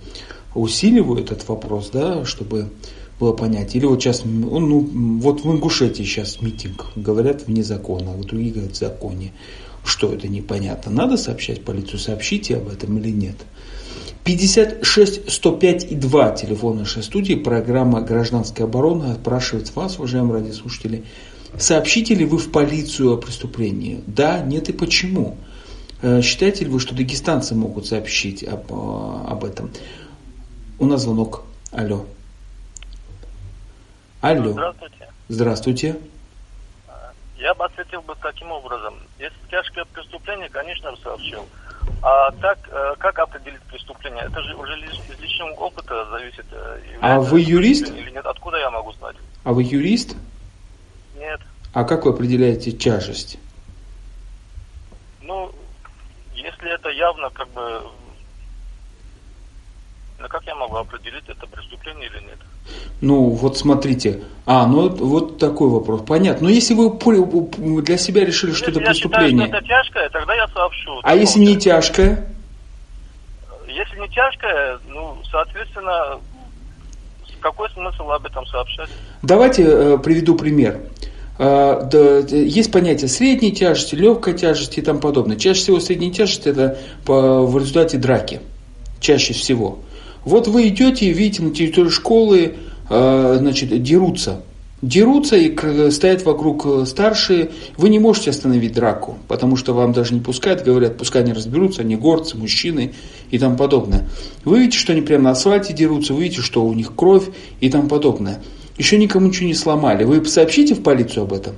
[0.53, 2.69] усиливаю этот вопрос, да, чтобы
[3.19, 3.75] было понять.
[3.75, 8.73] Или вот сейчас, ну, вот в Ингушетии сейчас митинг, говорят вне закона, а другие говорят
[8.73, 9.33] в законе.
[9.87, 10.91] Что это непонятно.
[10.91, 13.37] Надо сообщать полицию, сообщите об этом или нет.
[14.25, 21.05] 56 105 и 2 телефон нашей студии, программа «Гражданская оборона» спрашивает вас, уважаемые радиослушатели,
[21.57, 24.03] сообщите ли вы в полицию о преступлении?
[24.07, 25.37] Да, нет и почему?
[26.01, 29.71] Э, считаете ли вы, что дагестанцы могут сообщить об, э, об этом?
[30.79, 31.45] У нас звонок.
[31.71, 32.05] Алло.
[34.19, 34.51] Алло.
[34.51, 35.07] Здравствуйте.
[35.29, 35.95] Здравствуйте.
[37.37, 38.95] Я бы ответил бы таким образом.
[39.19, 41.47] Если тяжкое преступление, конечно, сообщил.
[42.01, 44.23] А так, э, как определить преступление?
[44.25, 46.45] Это же уже из личного опыта зависит.
[46.51, 47.89] Э, а вы юрист?
[47.89, 48.25] Или нет?
[48.25, 49.15] Откуда я могу знать?
[49.43, 50.15] А вы юрист?
[51.15, 51.39] Нет.
[51.73, 53.37] А как вы определяете тяжесть?
[55.21, 55.51] Ну,
[56.33, 57.83] если это явно как бы...
[60.19, 62.39] Ну, как я могу определить, это преступление или нет?
[63.01, 64.21] Ну, вот смотрите.
[64.45, 66.01] А, ну вот такой вопрос.
[66.07, 66.47] Понятно.
[66.47, 66.91] Но если вы
[67.81, 69.45] для себя решили, что если это преступление.
[69.45, 70.99] Считаю, что это тяжкое, тогда я сообщу.
[71.03, 72.25] А если не тяжкое?
[73.67, 76.19] Если не тяжкое, ну, соответственно,
[77.41, 78.89] какой смысл об этом сообщать?
[79.21, 80.79] Давайте э, приведу пример.
[81.37, 85.37] Э, да, есть понятие средней тяжести, легкой тяжести и тому подобное.
[85.37, 88.41] Чаще всего средняя тяжесть это по, в результате драки.
[88.99, 89.79] Чаще всего.
[90.27, 92.57] Вот вы идете видите на территории школы,
[92.89, 94.41] э, значит, дерутся.
[94.81, 97.51] Дерутся и стоят вокруг э, старшие.
[97.77, 101.81] Вы не можете остановить драку, потому что вам даже не пускают, говорят, пускай они разберутся,
[101.81, 102.93] они горцы, мужчины
[103.31, 104.09] и тому подобное.
[104.43, 107.29] Вы видите, что они прямо на асфальте дерутся, вы видите, что у них кровь
[107.61, 108.43] и тому подобное.
[108.77, 110.03] Еще никому ничего не сломали.
[110.03, 111.55] Вы сообщите в полицию об этом?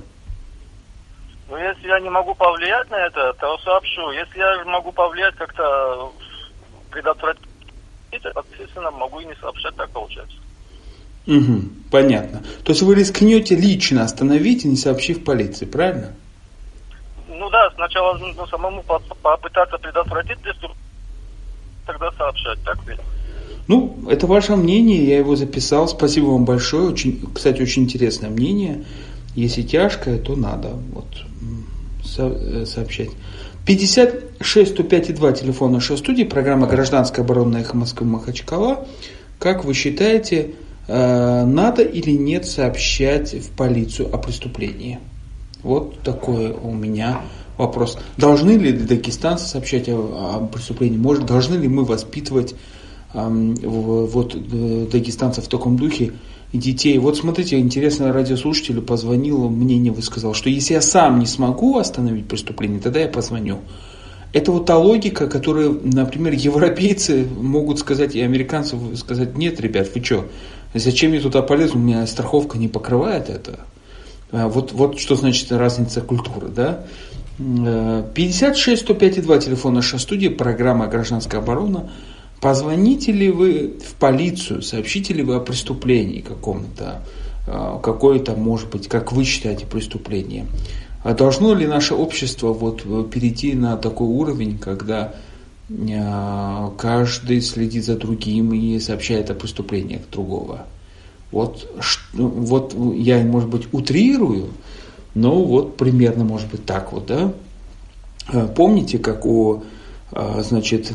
[1.50, 4.12] Ну, если я не могу повлиять на это, то сообщу.
[4.12, 6.12] Если я могу повлиять как-то
[6.92, 7.49] предотвратить
[8.18, 10.36] соответственно, могу и не сообщать, так получается.
[11.26, 12.42] Угу, понятно.
[12.64, 16.14] То есть вы рискнете лично остановить, не сообщив полиции, правильно?
[17.28, 20.76] Ну да, сначала нужно самому попытаться предотвратить преступление,
[21.86, 22.98] тогда сообщать, так ведь?
[23.68, 25.86] Ну, это ваше мнение, я его записал.
[25.86, 26.88] Спасибо вам большое.
[26.88, 28.84] Очень, кстати, очень интересное мнение.
[29.36, 31.06] Если тяжкое, то надо вот,
[32.04, 33.10] со, э, сообщать.
[33.70, 38.84] 56 105 2 телефон нашей студии, программа «Гражданская оборона эхо Москвы Махачкала».
[39.38, 40.54] Как вы считаете,
[40.88, 44.98] э, надо или нет сообщать в полицию о преступлении?
[45.62, 47.20] Вот такой у меня
[47.58, 47.96] вопрос.
[48.16, 50.98] Должны ли дагестанцы сообщать о, о преступлении?
[50.98, 52.56] Может, должны ли мы воспитывать
[53.14, 56.10] эм, вот, э, дагестанцев в таком духе,
[56.52, 56.98] детей.
[56.98, 62.80] Вот смотрите, интересно, радиослушатель позвонил, мнение высказал, что если я сам не смогу остановить преступление,
[62.80, 63.58] тогда я позвоню.
[64.32, 70.04] Это вот та логика, которую, например, европейцы могут сказать, и американцы сказать, нет, ребят, вы
[70.04, 70.26] что,
[70.74, 73.60] зачем мне туда полезу, у меня страховка не покрывает это.
[74.32, 76.84] А вот, вот что значит разница культуры, да?
[77.38, 81.90] 56 105 2 телефон наша студия, программа «Гражданская оборона».
[82.40, 87.02] Позвоните ли вы в полицию, сообщите ли вы о преступлении каком-то,
[87.46, 90.46] а, какое-то, может быть, как вы считаете, преступление.
[91.04, 95.14] А должно ли наше общество вот перейти на такой уровень, когда
[95.92, 100.66] а, каждый следит за другим и сообщает о преступлениях другого?
[101.30, 101.70] Вот,
[102.14, 104.48] вот я, может быть, утрирую,
[105.14, 107.34] но вот примерно, может быть, так вот, да?
[108.28, 109.62] А, помните, как у,
[110.40, 110.92] значит,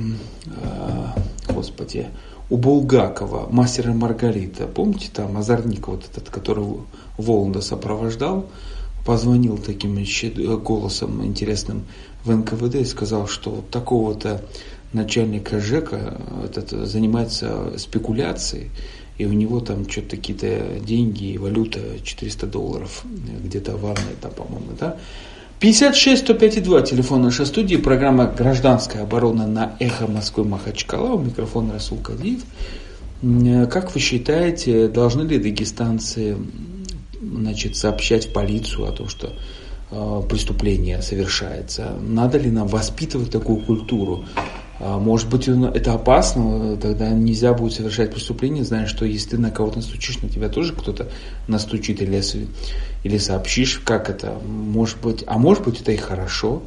[1.55, 2.07] господи,
[2.49, 6.65] у Булгакова, мастера Маргарита, помните там озорник вот этот, который
[7.17, 8.45] Воланда сопровождал,
[9.05, 9.97] позвонил таким
[10.63, 11.85] голосом интересным
[12.23, 14.41] в НКВД и сказал, что такого-то
[14.93, 18.69] начальника ЖЭКа этот, занимается спекуляцией,
[19.17, 23.03] и у него там что-то какие-то деньги валюта 400 долларов
[23.43, 24.97] где-то в армии, там, по-моему, да.
[25.59, 31.73] 56 105 2, телефон нашей студии, программа «Гражданская оборона» на «Эхо Москвы» Махачкала, у микрофона
[31.73, 32.41] Расул Кадиев.
[33.71, 36.35] Как вы считаете, должны ли дагестанцы
[37.21, 39.33] значит, сообщать в полицию о том, что
[39.91, 41.95] э, преступление совершается.
[42.01, 44.25] Надо ли нам воспитывать такую культуру?
[44.79, 49.51] Э, может быть, это опасно, тогда нельзя будет совершать преступление, зная, что если ты на
[49.51, 51.09] кого-то настучишь, на тебя тоже кто-то
[51.47, 52.21] настучит или,
[53.03, 56.63] или сообщишь, как это, может быть, а может быть, это и хорошо.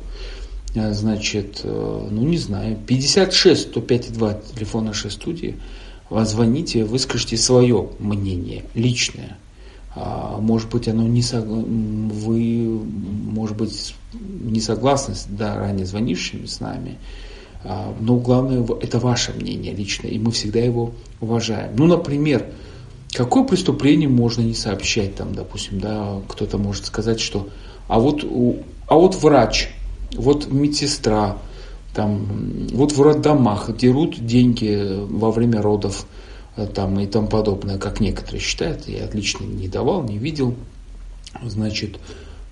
[0.74, 5.56] Э, значит, э, ну не знаю, 56 105 2 телефон нашей студии,
[6.10, 9.38] звоните, выскажите свое мнение, личное–
[10.00, 11.44] а, может быть, оно не сог...
[11.44, 12.80] вы,
[13.32, 17.27] может быть, не согласны с да, ранее звонившими с нами, а,
[17.64, 21.72] но главное, это ваше мнение личное, и мы всегда его уважаем.
[21.76, 22.46] Ну, например,
[23.12, 27.48] какое преступление можно не сообщать, там, допустим, да, кто-то может сказать, что
[27.88, 28.24] а вот,
[28.86, 29.70] а вот врач,
[30.14, 31.38] вот медсестра,
[31.94, 36.06] там, вот в роддомах дерут деньги во время родов,
[36.58, 40.54] Э, там и тому подобное, как некоторые считают, я отлично не давал, не видел,
[41.42, 41.98] значит, э,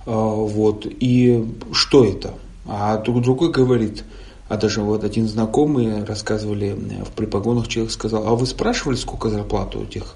[0.07, 2.35] вот, и что это?
[2.66, 4.05] А друг другой говорит,
[4.48, 9.28] а даже вот один знакомый рассказывали, э, в припогонах человек сказал, а вы спрашивали, сколько
[9.30, 10.14] зарплаты у этих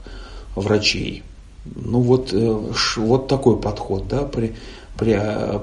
[0.55, 1.23] врачей?
[1.65, 2.35] Ну вот,
[2.97, 4.55] вот такой подход, да, при,
[4.97, 5.13] при,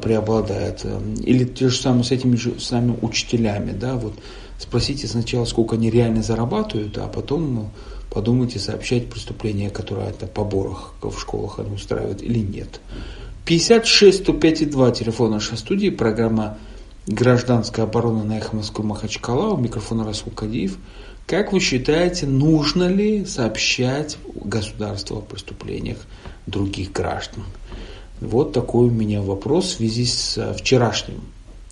[0.01, 0.85] преобладает.
[1.23, 4.13] Или те же самые с этими же самыми учителями, да, вот
[4.59, 7.71] спросите сначала, сколько они реально зарабатывают, а потом
[8.17, 12.79] подумайте, сообщать преступления, которые это поборах в школах они устраивают или нет.
[13.45, 16.57] 56 105 2 телефон нашей студии, программа
[17.07, 20.77] «Гражданская оборона» на эхо Москвы Махачкала, у микрофона Расул Кадиев.
[21.25, 25.99] Как вы считаете, нужно ли сообщать государству о преступлениях
[26.47, 27.45] других граждан?
[28.19, 31.21] Вот такой у меня вопрос в связи с вчерашним,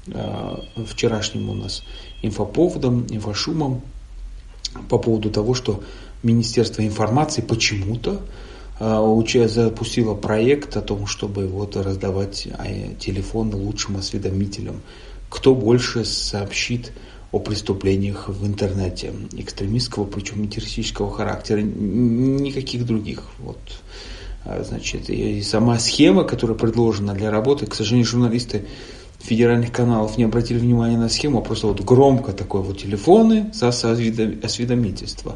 [0.08, 0.56] э,
[0.88, 1.84] вчерашним у нас
[2.22, 3.82] инфоповодом, инфошумом
[4.88, 5.84] по поводу того, что
[6.24, 8.22] Министерство информации почему-то
[8.80, 12.48] э, запустило проект о том, чтобы вот раздавать
[13.00, 14.82] телефоны лучшим осведомителям,
[15.36, 16.94] кто больше сообщит
[17.34, 23.24] о преступлениях в интернете экстремистского, причем террористического характера, никаких других.
[23.40, 23.60] Вот.
[24.46, 28.66] А, значит, и сама схема, которая предложена для работы, к сожалению, журналисты
[29.20, 33.68] федеральных каналов не обратили внимания на схему, а просто вот громко такой вот телефоны за
[33.68, 35.36] осведомительство.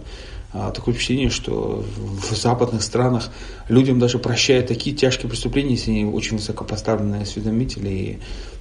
[0.54, 3.30] А, такое впечатление, что в западных странах
[3.68, 7.90] людям даже прощают такие тяжкие преступления, если они очень высокопоставленные осведомители.
[7.90, 8.20] И,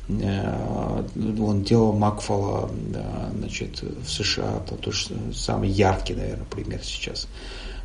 [0.09, 7.29] он дело Макфола да, значит, в США, это тоже самый яркий, наверное, пример сейчас,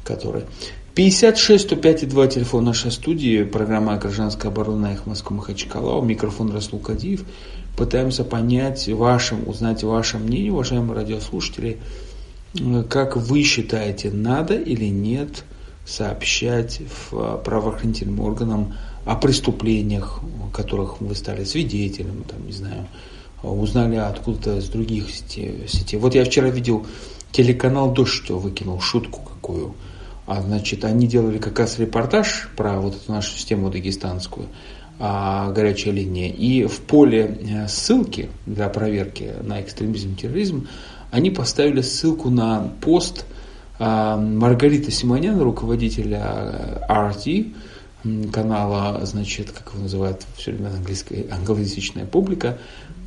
[0.06, 0.44] который
[0.96, 7.26] 56 105 2 телефон нашей студии, программа «Гражданская оборона» их Москва Махачкала, микрофон Расул Кадиев.
[7.76, 11.80] Пытаемся понять вашим, узнать ваше мнение, уважаемые радиослушатели,
[12.90, 15.44] как вы считаете, надо или нет
[15.86, 16.82] сообщать
[17.12, 18.76] в правоохранительным органам
[19.06, 20.20] о преступлениях,
[20.54, 22.88] которых вы стали свидетелем, там, не знаю,
[23.42, 26.00] узнали откуда-то с других сетей.
[26.00, 26.86] Вот я вчера видел
[27.32, 29.76] телеканал «Дождь», выкинул шутку какую.
[30.26, 34.48] А, значит, они делали как раз репортаж про вот эту нашу систему дагестанскую,
[35.00, 36.30] а, горячая линия.
[36.30, 40.68] И в поле э, ссылки для проверки на экстремизм и терроризм
[41.12, 43.26] они поставили ссылку на пост
[43.80, 47.54] А, Маргарита Симонян, руководитель RT,
[48.32, 52.58] канала, значит, как его называют все время английская, англоязычная публика,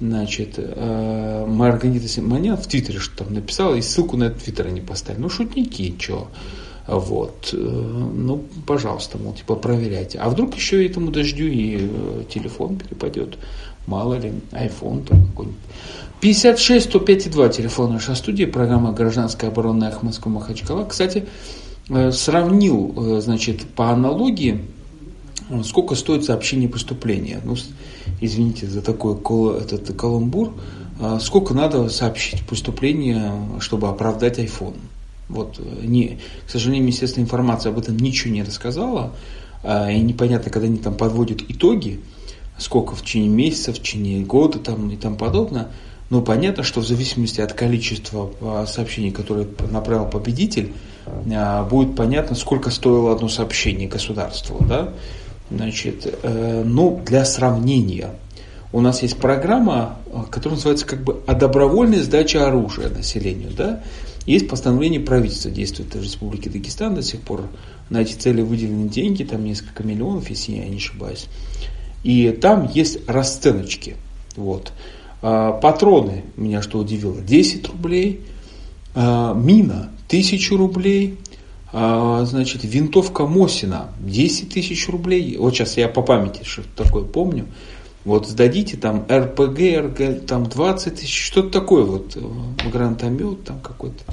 [0.01, 4.81] значит, э, Маргарита Симонян в Твиттере что там написала, и ссылку на этот Твиттер они
[4.81, 5.21] поставили.
[5.21, 6.29] Ну, шутники, что?
[6.87, 7.51] Вот.
[7.53, 10.19] Э, ну, пожалуйста, мол, типа, проверяйте.
[10.19, 13.37] А вдруг еще этому дождю и э, телефон перепадет.
[13.87, 15.61] Мало ли, iPhone там какой-нибудь.
[16.21, 20.87] 56 105 2 телефон наша студия, программа «Гражданская оборона» Ахмадского Махачкала.
[20.87, 21.27] Кстати,
[22.11, 24.65] сравнил, значит, по аналогии
[25.65, 27.41] сколько стоит сообщение преступления.
[27.45, 27.57] Ну,
[28.21, 29.15] извините за такой
[29.61, 30.55] этот каламбур.
[30.99, 34.77] А сколько надо сообщить преступление, чтобы оправдать iPhone?
[35.29, 39.13] Вот, не, к сожалению, Министерство информации об этом ничего не рассказало,
[39.63, 42.01] а, и непонятно, когда они там подводят итоги,
[42.59, 45.69] сколько в течение месяца, в течение года там, и тому подобное.
[46.09, 50.73] Но понятно, что в зависимости от количества а, сообщений, которые направил победитель,
[51.71, 54.65] будет понятно, сколько стоило одно сообщение государству.
[54.67, 54.93] Да?
[55.51, 58.11] Значит, э, ну, для сравнения,
[58.73, 63.51] у нас есть программа, э, которая называется как бы о добровольной сдаче оружия населению.
[63.57, 63.83] Да?
[64.27, 67.49] Есть постановление правительства, действует в Республике Дагестан до сих пор.
[67.91, 71.27] На эти цели выделены деньги, там несколько миллионов, если я не ошибаюсь.
[72.03, 73.97] И там есть расценочки.
[74.35, 74.73] Вот.
[75.23, 78.21] А, патроны, меня что удивило, 10 рублей.
[78.95, 81.19] А, мина, 1000 рублей.
[81.73, 85.37] А, значит, винтовка Мосина 10 тысяч рублей.
[85.37, 87.47] Вот сейчас я по памяти что такое помню.
[88.05, 92.21] Вот сдадите там РПГ, РГ, там 20 тысяч, что-то такое вот, э,
[92.71, 94.05] гранатомет там какой-то,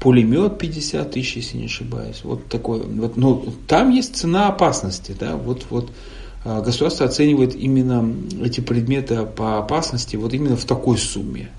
[0.00, 2.20] пулемет 50 тысяч, если не ошибаюсь.
[2.24, 5.90] Вот такой, вот, ну, там есть цена опасности, да, вот, вот
[6.46, 8.08] а, государство оценивает именно
[8.42, 11.50] эти предметы по опасности вот именно в такой сумме.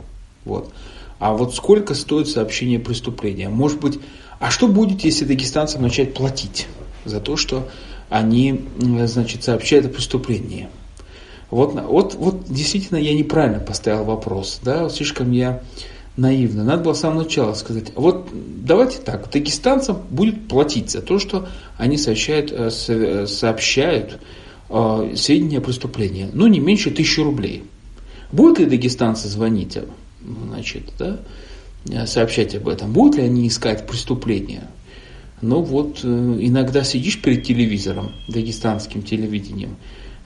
[0.46, 0.72] Вот.
[1.20, 3.50] А вот сколько стоит сообщение преступления?
[3.50, 4.00] Может быть,
[4.40, 6.68] а что будет, если дагестанцам начать платить
[7.06, 7.68] за то, что
[8.10, 8.66] они,
[9.06, 10.70] значит, сообщают о преступлении?
[11.50, 15.64] Вот, вот, вот действительно я неправильно поставил вопрос, да, слишком я
[16.18, 16.64] наивно.
[16.64, 21.48] Надо было с самого начала сказать, вот давайте так, дагестанцам будет платить за то, что
[21.78, 24.20] они сообщают, э, э, сообщают
[24.70, 27.64] э, сведения о преступлении, ну не меньше тысячи рублей.
[28.32, 29.78] Будут ли дагестанцы звонить,
[30.22, 31.18] значит, да, Э,
[32.06, 32.94] сообщать об этом.
[32.94, 34.68] Будут ли они искать преступления?
[35.42, 39.78] Ну вот, э, иногда сидишь перед телевизором, дагестанским телевидением,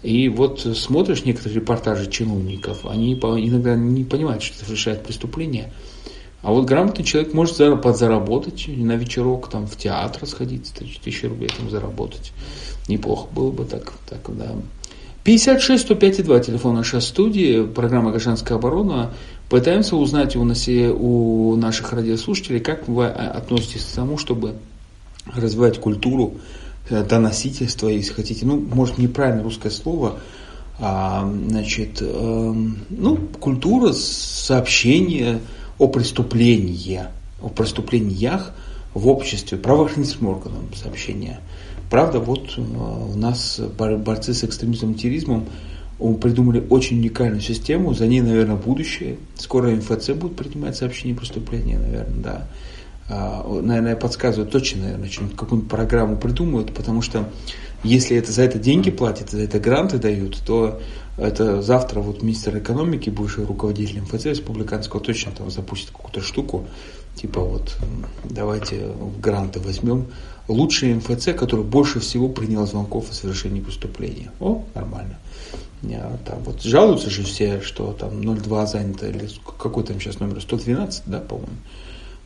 [0.04, 5.72] и вот смотришь некоторые репортажи чиновников, они иногда не понимают, что совершают преступление.
[6.42, 11.70] А вот грамотный человек может подзаработать на вечерок, там, в театр сходить, тысячу рублей там
[11.70, 12.32] заработать.
[12.88, 14.56] Неплохо было бы так, так да.
[15.24, 19.14] 56 105 2 телефон нашей студии, программа «Гражданская оборона».
[19.52, 24.54] Пытаемся узнать у, нас, у наших радиослушателей, как вы а, относитесь к тому, чтобы
[25.26, 26.36] развивать культуру
[26.90, 28.46] э, доносительства, если хотите.
[28.46, 30.20] Ну, может, неправильно русское слово,
[30.80, 32.06] а, значит, э,
[32.90, 35.42] ну, культура сообщения
[35.78, 37.02] о преступлении,
[37.42, 38.54] о преступлениях
[38.94, 41.42] в обществе, правоохранительным органам сообщения.
[41.90, 45.48] Правда, вот э, у нас борцы с экстремизмом и терроризмом
[46.20, 49.18] придумали очень уникальную систему, за ней, наверное, будущее.
[49.38, 52.48] Скоро МФЦ будет принимать сообщения преступления, наверное, да.
[53.10, 57.30] А, наверное, я подсказываю, точно, наверное, какую-нибудь программу придумают, потому что
[57.84, 60.80] если это за это деньги платят, за это гранты дают, то
[61.18, 66.68] это завтра вот министр экономики, бывший руководитель МФЦ республиканского, точно там запустит какую-то штуку,
[67.16, 67.78] типа вот
[68.24, 70.08] давайте гранты возьмем.
[70.48, 74.32] Лучший МФЦ, который больше всего принял звонков о совершении преступления.
[74.40, 75.18] О, нормально.
[75.82, 81.04] Там вот жалуются же все, что там 02 занято, или какой там сейчас номер, 112,
[81.08, 81.54] да, по-моему.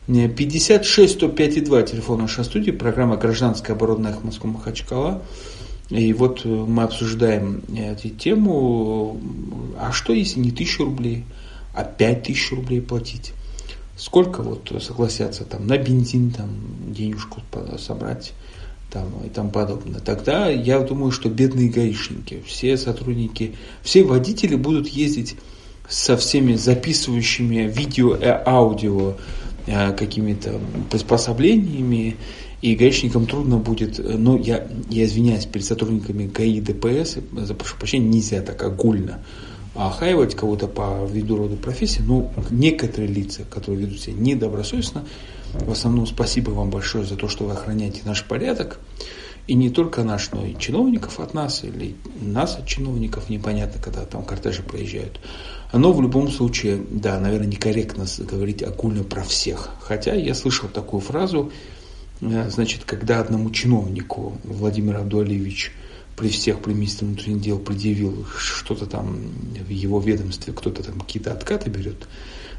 [0.06, 5.22] 56 105 2 телефон нашей студии, программа «Гражданская оборона Москва Махачкала».
[5.88, 9.20] И вот э, мы обсуждаем эту тему,
[9.78, 11.24] а что если не тысячу рублей,
[11.74, 13.32] а пять тысяч рублей платить?
[13.96, 16.50] Сколько вот согласятся там на бензин, там
[16.92, 17.40] денежку
[17.78, 18.32] собрать?
[18.90, 20.00] там, и тому подобное.
[20.00, 25.36] Тогда я думаю, что бедные гаишники, все сотрудники, все водители будут ездить
[25.88, 29.14] со всеми записывающими видео и аудио
[29.66, 32.16] э, какими-то приспособлениями,
[32.62, 37.76] и гаишникам трудно будет, э, ну, я, я извиняюсь перед сотрудниками ГАИ, ДПС, за прошу
[37.76, 39.20] прощения, нельзя так огульно
[39.76, 45.04] охаивать кого-то по виду рода профессии, но некоторые лица, которые ведут себя недобросовестно,
[45.52, 48.78] в основном спасибо вам большое за то, что вы охраняете наш порядок.
[49.46, 54.04] И не только наш, но и чиновников от нас, или нас от чиновников, непонятно, когда
[54.04, 55.20] там кортежи проезжают.
[55.72, 59.70] Но в любом случае, да, наверное, некорректно говорить огульно про всех.
[59.80, 61.52] Хотя я слышал такую фразу,
[62.20, 65.72] э, значит, когда одному чиновнику Владимир Абдуалевич
[66.16, 69.18] при всех при министре внутренних дел предъявил что-то там
[69.66, 72.08] в его ведомстве, кто-то там какие-то откаты берет,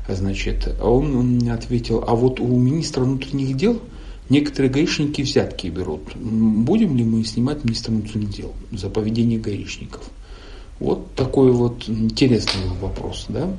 [0.08, 3.82] значит, он ответил, а вот у министра внутренних дел
[4.30, 6.16] некоторые гаишники взятки берут.
[6.16, 10.04] Будем ли мы снимать министра внутренних дел за поведение гаишников?
[10.80, 13.50] Вот такой вот интересный вопрос, да?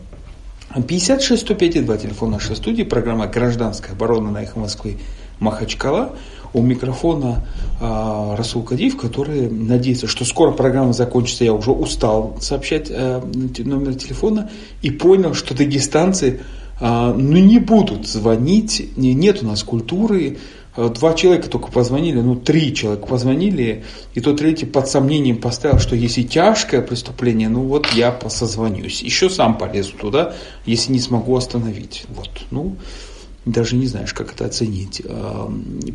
[0.86, 4.98] 56 105 2 телефон нашей студии, программа «Гражданская оборона» на эхо Москвы
[5.40, 6.16] Махачкала.
[6.52, 7.46] У микрофона
[7.80, 11.44] э, Расул Кадиев, который надеется, что скоро программа закончится.
[11.44, 13.20] Я уже устал сообщать э,
[13.58, 14.50] номер телефона
[14.82, 16.40] и понял, что дагестанцы
[16.80, 18.96] э, ну, не будут звонить.
[18.96, 20.38] Нет у нас культуры
[20.78, 23.84] Э, два человека только позвонили, ну три человека позвонили,
[24.14, 29.02] и тот третий под сомнением поставил, что если тяжкое преступление, ну вот я созвонюсь.
[29.02, 30.34] Еще сам полезу туда,
[30.66, 32.04] если не смогу остановить.
[32.10, 32.76] Вот, ну,
[33.50, 35.02] даже не знаешь, как это оценить.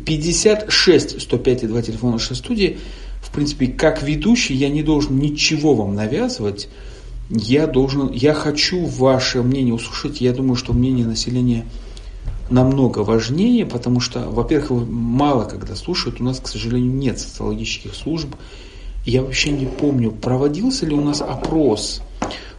[0.06, 2.78] 56 105 и 2 телефона нашей студии.
[3.22, 6.68] В принципе, как ведущий я не должен ничего вам навязывать.
[7.30, 10.20] Я должен, я хочу ваше мнение услышать.
[10.20, 11.66] Я думаю, что мнение населения–
[12.50, 18.34] намного важнее, потому что, во-первых, мало когда слушают, у нас, к сожалению, нет социологических служб.
[19.06, 22.00] Я вообще не помню, проводился ли у нас опрос,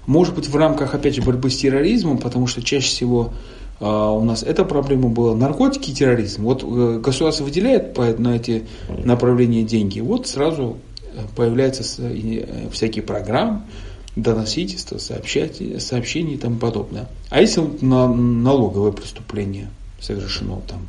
[0.06, 3.34] может быть, в рамках, опять же, борьбы с терроризмом, потому что чаще всего
[3.80, 6.44] у нас эта проблема была наркотики и терроризм.
[6.44, 8.66] Вот э, государство выделяет на эти
[9.04, 10.78] направления деньги, вот сразу
[11.14, 13.64] э, появляются э, всякие программы,
[14.16, 17.10] доносительство, сообщать, сообщения и тому подобное.
[17.30, 19.70] А если на налоговое преступление
[20.00, 20.88] совершено там,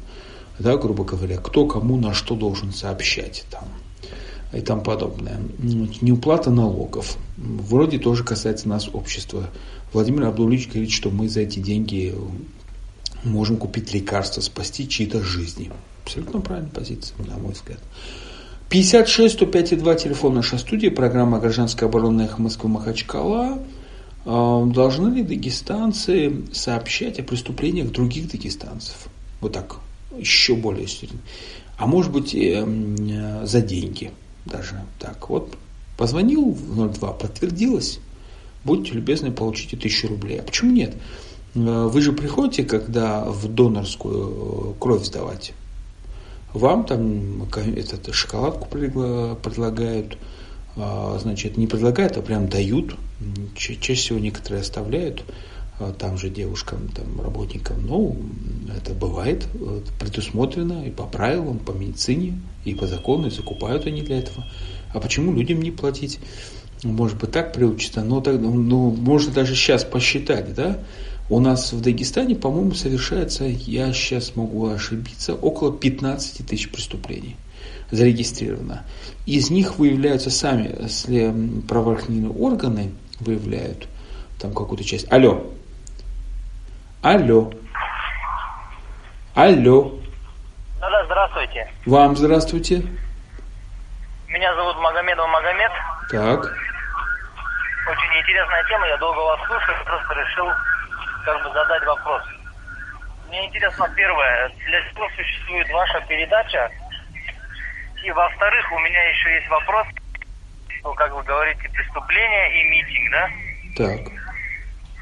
[0.59, 3.64] да, грубо говоря, кто кому на что должен сообщать там
[4.53, 5.39] и тому подобное.
[6.01, 7.16] Неуплата налогов.
[7.37, 9.49] Вроде тоже касается нас общества.
[9.93, 12.14] Владимир Абдулович говорит, что мы за эти деньги
[13.26, 15.70] можем купить лекарства, спасти чьи-то жизни.
[16.04, 17.80] Абсолютно правильная позиция, на мой взгляд.
[18.68, 23.58] 56 105 2 телефон нашей студии, программа «Гражданская оборона Эхо Москвы Махачкала».
[24.24, 29.08] А, должны ли дагестанцы сообщать о преступлениях других дагестанцев?
[29.40, 29.76] Вот так,
[30.18, 31.20] еще более серьезно.
[31.78, 32.66] А может быть, э,
[33.44, 34.10] за деньги
[34.46, 34.82] даже.
[34.98, 35.56] Так, вот,
[35.96, 38.00] позвонил в 02, подтвердилось,
[38.64, 40.40] будьте любезны, получите тысячу рублей.
[40.40, 40.94] А почему нет?
[41.57, 45.52] Э, вы же приходите, когда в донорскую э, кровь сдавать
[46.52, 50.16] вам там этот, шоколадку предлагают,
[50.76, 52.96] а, значит, не предлагают, а прям дают.
[53.54, 55.22] Чаще всего некоторые оставляют
[55.98, 57.86] там же девушкам, там, работникам.
[57.86, 58.16] Ну,
[58.74, 59.46] это бывает
[60.00, 64.46] предусмотрено и по правилам, по медицине, и по закону, и закупают они для этого.
[64.94, 66.20] А почему людям не платить?
[66.82, 70.78] Может быть, так приучится, но так, ну, можно даже сейчас посчитать, да,
[71.28, 77.36] у нас в Дагестане, по-моему, совершается, я сейчас могу ошибиться, около 15 тысяч преступлений
[77.90, 78.84] зарегистрировано.
[79.26, 81.32] Из них выявляются сами, если
[81.68, 83.88] правоохранительные органы выявляют
[84.40, 85.10] там какую-то часть.
[85.12, 85.46] Алло.
[87.02, 87.52] Алло.
[89.34, 89.98] Алло.
[90.80, 91.72] Да-да, здравствуйте.
[91.86, 92.82] Вам здравствуйте.
[94.28, 95.72] Меня зовут Магомедов Магомед.
[96.10, 96.40] Так.
[97.88, 100.46] Очень интересная тема, я долго вас слушаю, просто решил
[101.26, 102.22] как бы задать вопрос.
[103.28, 106.70] Мне интересно первое, для чего существует ваша передача?
[108.04, 109.86] И во-вторых, у меня еще есть вопрос,
[110.84, 113.30] ну, как вы говорите, преступление и митинг, да?
[113.76, 114.12] Так.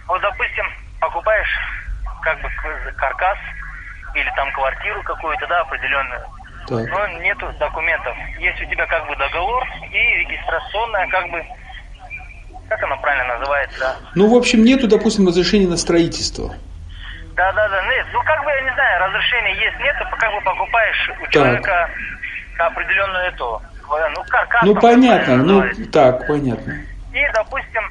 [0.07, 0.65] Вот, допустим,
[0.99, 1.55] покупаешь
[2.23, 2.49] как бы
[2.97, 3.39] каркас
[4.15, 6.23] или там квартиру какую-то, да, определенную.
[6.67, 6.89] Так.
[6.89, 8.17] Но нету документов.
[8.39, 11.45] Есть у тебя как бы договор и регистрационная как бы
[12.69, 13.97] как оно правильно называется?
[14.15, 16.55] Ну, в общем, нету, допустим, разрешения на строительство.
[17.37, 17.83] Да, да, да.
[17.87, 21.25] Нет, ну, как бы, я не знаю, разрешение есть, нет, ты как бы покупаешь у
[21.25, 21.33] так.
[21.33, 21.91] человека
[22.59, 24.63] определенную эту, ну, каркас.
[24.63, 26.75] Ну, понятно, ну, так, понятно.
[27.13, 27.83] И, допустим,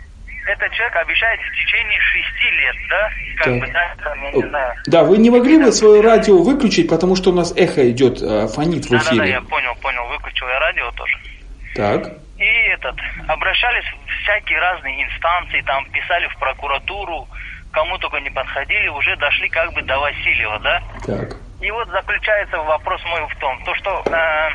[0.45, 3.09] этот человек обещает в течение шести лет, да?
[3.37, 3.59] Как так.
[3.59, 4.73] бы, да, там, я не знаю.
[4.87, 8.47] Да, вы не могли бы свое радио выключить, потому что у нас эхо идет, э,
[8.47, 8.99] фонит в эфире.
[8.99, 11.17] Да, да, да, я понял, понял, выключил я радио тоже.
[11.75, 12.17] Так.
[12.37, 12.95] И этот,
[13.27, 17.27] обращались в всякие разные инстанции, там писали в прокуратуру,
[17.71, 20.83] кому только не подходили, уже дошли как бы до Васильева, да?
[21.05, 21.37] Так.
[21.61, 24.49] И вот заключается вопрос мой в том, то что э,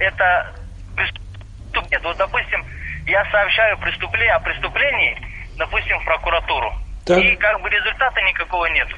[0.00, 0.52] это
[0.96, 2.00] преступление.
[2.02, 2.64] Вот, допустим,
[3.06, 5.16] я сообщаю преступление о преступлении,
[5.56, 6.72] допустим, в прокуратуру.
[7.04, 7.18] Так.
[7.18, 8.88] И как бы результата никакого нет.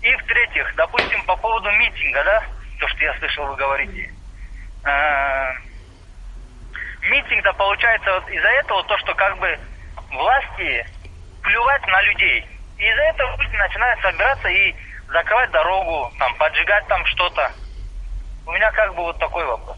[0.00, 2.42] И в-третьих, допустим, по поводу митинга, да,
[2.80, 4.10] то, что я слышал, вы говорите.
[4.84, 5.52] Э,
[7.02, 9.58] митинг-то получается вот из-за этого то, что как бы
[10.10, 10.86] власти
[11.42, 12.44] плювать на людей.
[12.78, 14.74] И из-за этого люди начинают собираться и
[15.12, 17.50] закрывать дорогу, там, поджигать там что-то.
[18.46, 19.76] У меня как бы вот такой вопрос.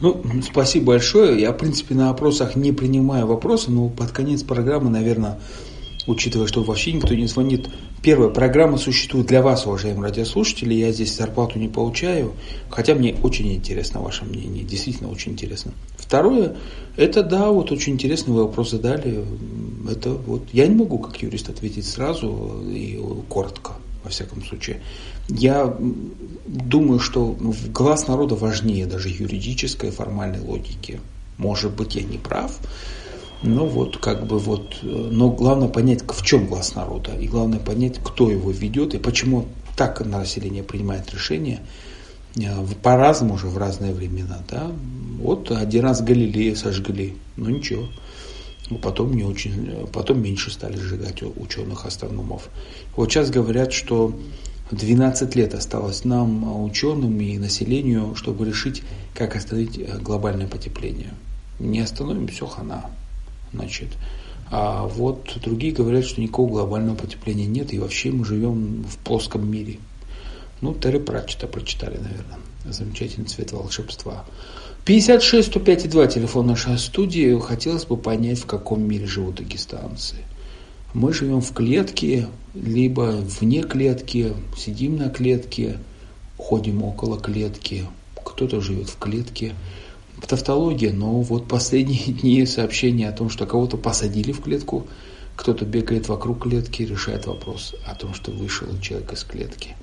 [0.00, 1.40] Ну, спасибо большое.
[1.40, 5.38] Я, в принципе, на опросах не принимаю вопросы, но под конец программы, наверное,
[6.06, 7.68] учитывая, что вообще никто не звонит.
[8.02, 10.74] Первая программа существует для вас, уважаемые радиослушатели.
[10.74, 12.34] Я здесь зарплату не получаю,
[12.70, 15.72] хотя мне очень интересно ваше мнение, действительно очень интересно.
[16.04, 16.56] Второе,
[16.96, 19.24] это да, вот очень интересный вопрос задали.
[19.90, 23.00] Это вот я не могу как юрист ответить сразу и
[23.30, 24.82] коротко, во всяком случае.
[25.28, 25.74] Я
[26.46, 27.34] думаю, что
[27.72, 31.00] глаз народа важнее даже юридической формальной логики.
[31.38, 32.60] Может быть, я не прав,
[33.42, 37.98] ну вот, как бы вот, но главное понять, в чем глаз народа, и главное понять,
[38.04, 41.93] кто его ведет, и почему так население принимает решения э,
[42.82, 44.70] по-разному уже в разные времена, да.
[45.20, 47.88] Вот один раз Галилея сожгли, ну ничего,
[48.82, 52.48] потом не очень, потом меньше стали сжигать ученых астрономов.
[52.96, 54.14] Вот сейчас говорят, что
[54.70, 58.82] 12 лет осталось нам, ученым и населению, чтобы решить,
[59.14, 61.14] как остановить э, глобальное потепление.
[61.58, 62.90] Не остановим, все хана.
[63.52, 63.90] Значит,
[64.50, 69.50] а вот другие говорят, что никакого глобального потепления нет, и вообще мы живем в плоском
[69.50, 69.78] мире.
[70.60, 72.38] Ну, Терри Пратчета прочитали, наверное.
[72.64, 74.24] Замечательный цвет волшебства.
[74.84, 77.38] 56 105 2 телефон нашей студии.
[77.38, 80.16] Хотелось бы понять, в каком мире живут дагестанцы.
[80.94, 85.78] Мы живем в клетке, либо вне клетки, сидим на клетке,
[86.38, 89.54] ходим около клетки, кто-то живет в клетке
[90.26, 94.86] тавтология, но вот последние дни сообщения о том, что кого-то посадили в клетку,
[95.36, 99.74] кто-то бегает вокруг клетки, решает вопрос о том, что вышел человек из клетки.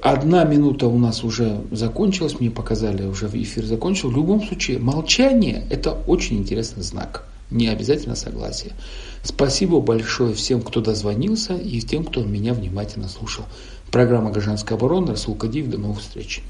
[0.00, 4.10] Одна минута у нас уже закончилась, мне показали, уже эфир закончил.
[4.10, 7.24] В любом случае, молчание– это очень интересный знак.
[7.50, 8.74] Не обязательно согласие.
[9.24, 13.44] Спасибо большое всем, кто дозвонился и тем, кто меня внимательно слушал.
[13.90, 15.68] Программа «Гражданская оборона», Расул Кадиев.
[15.68, 16.42] До новых встреч.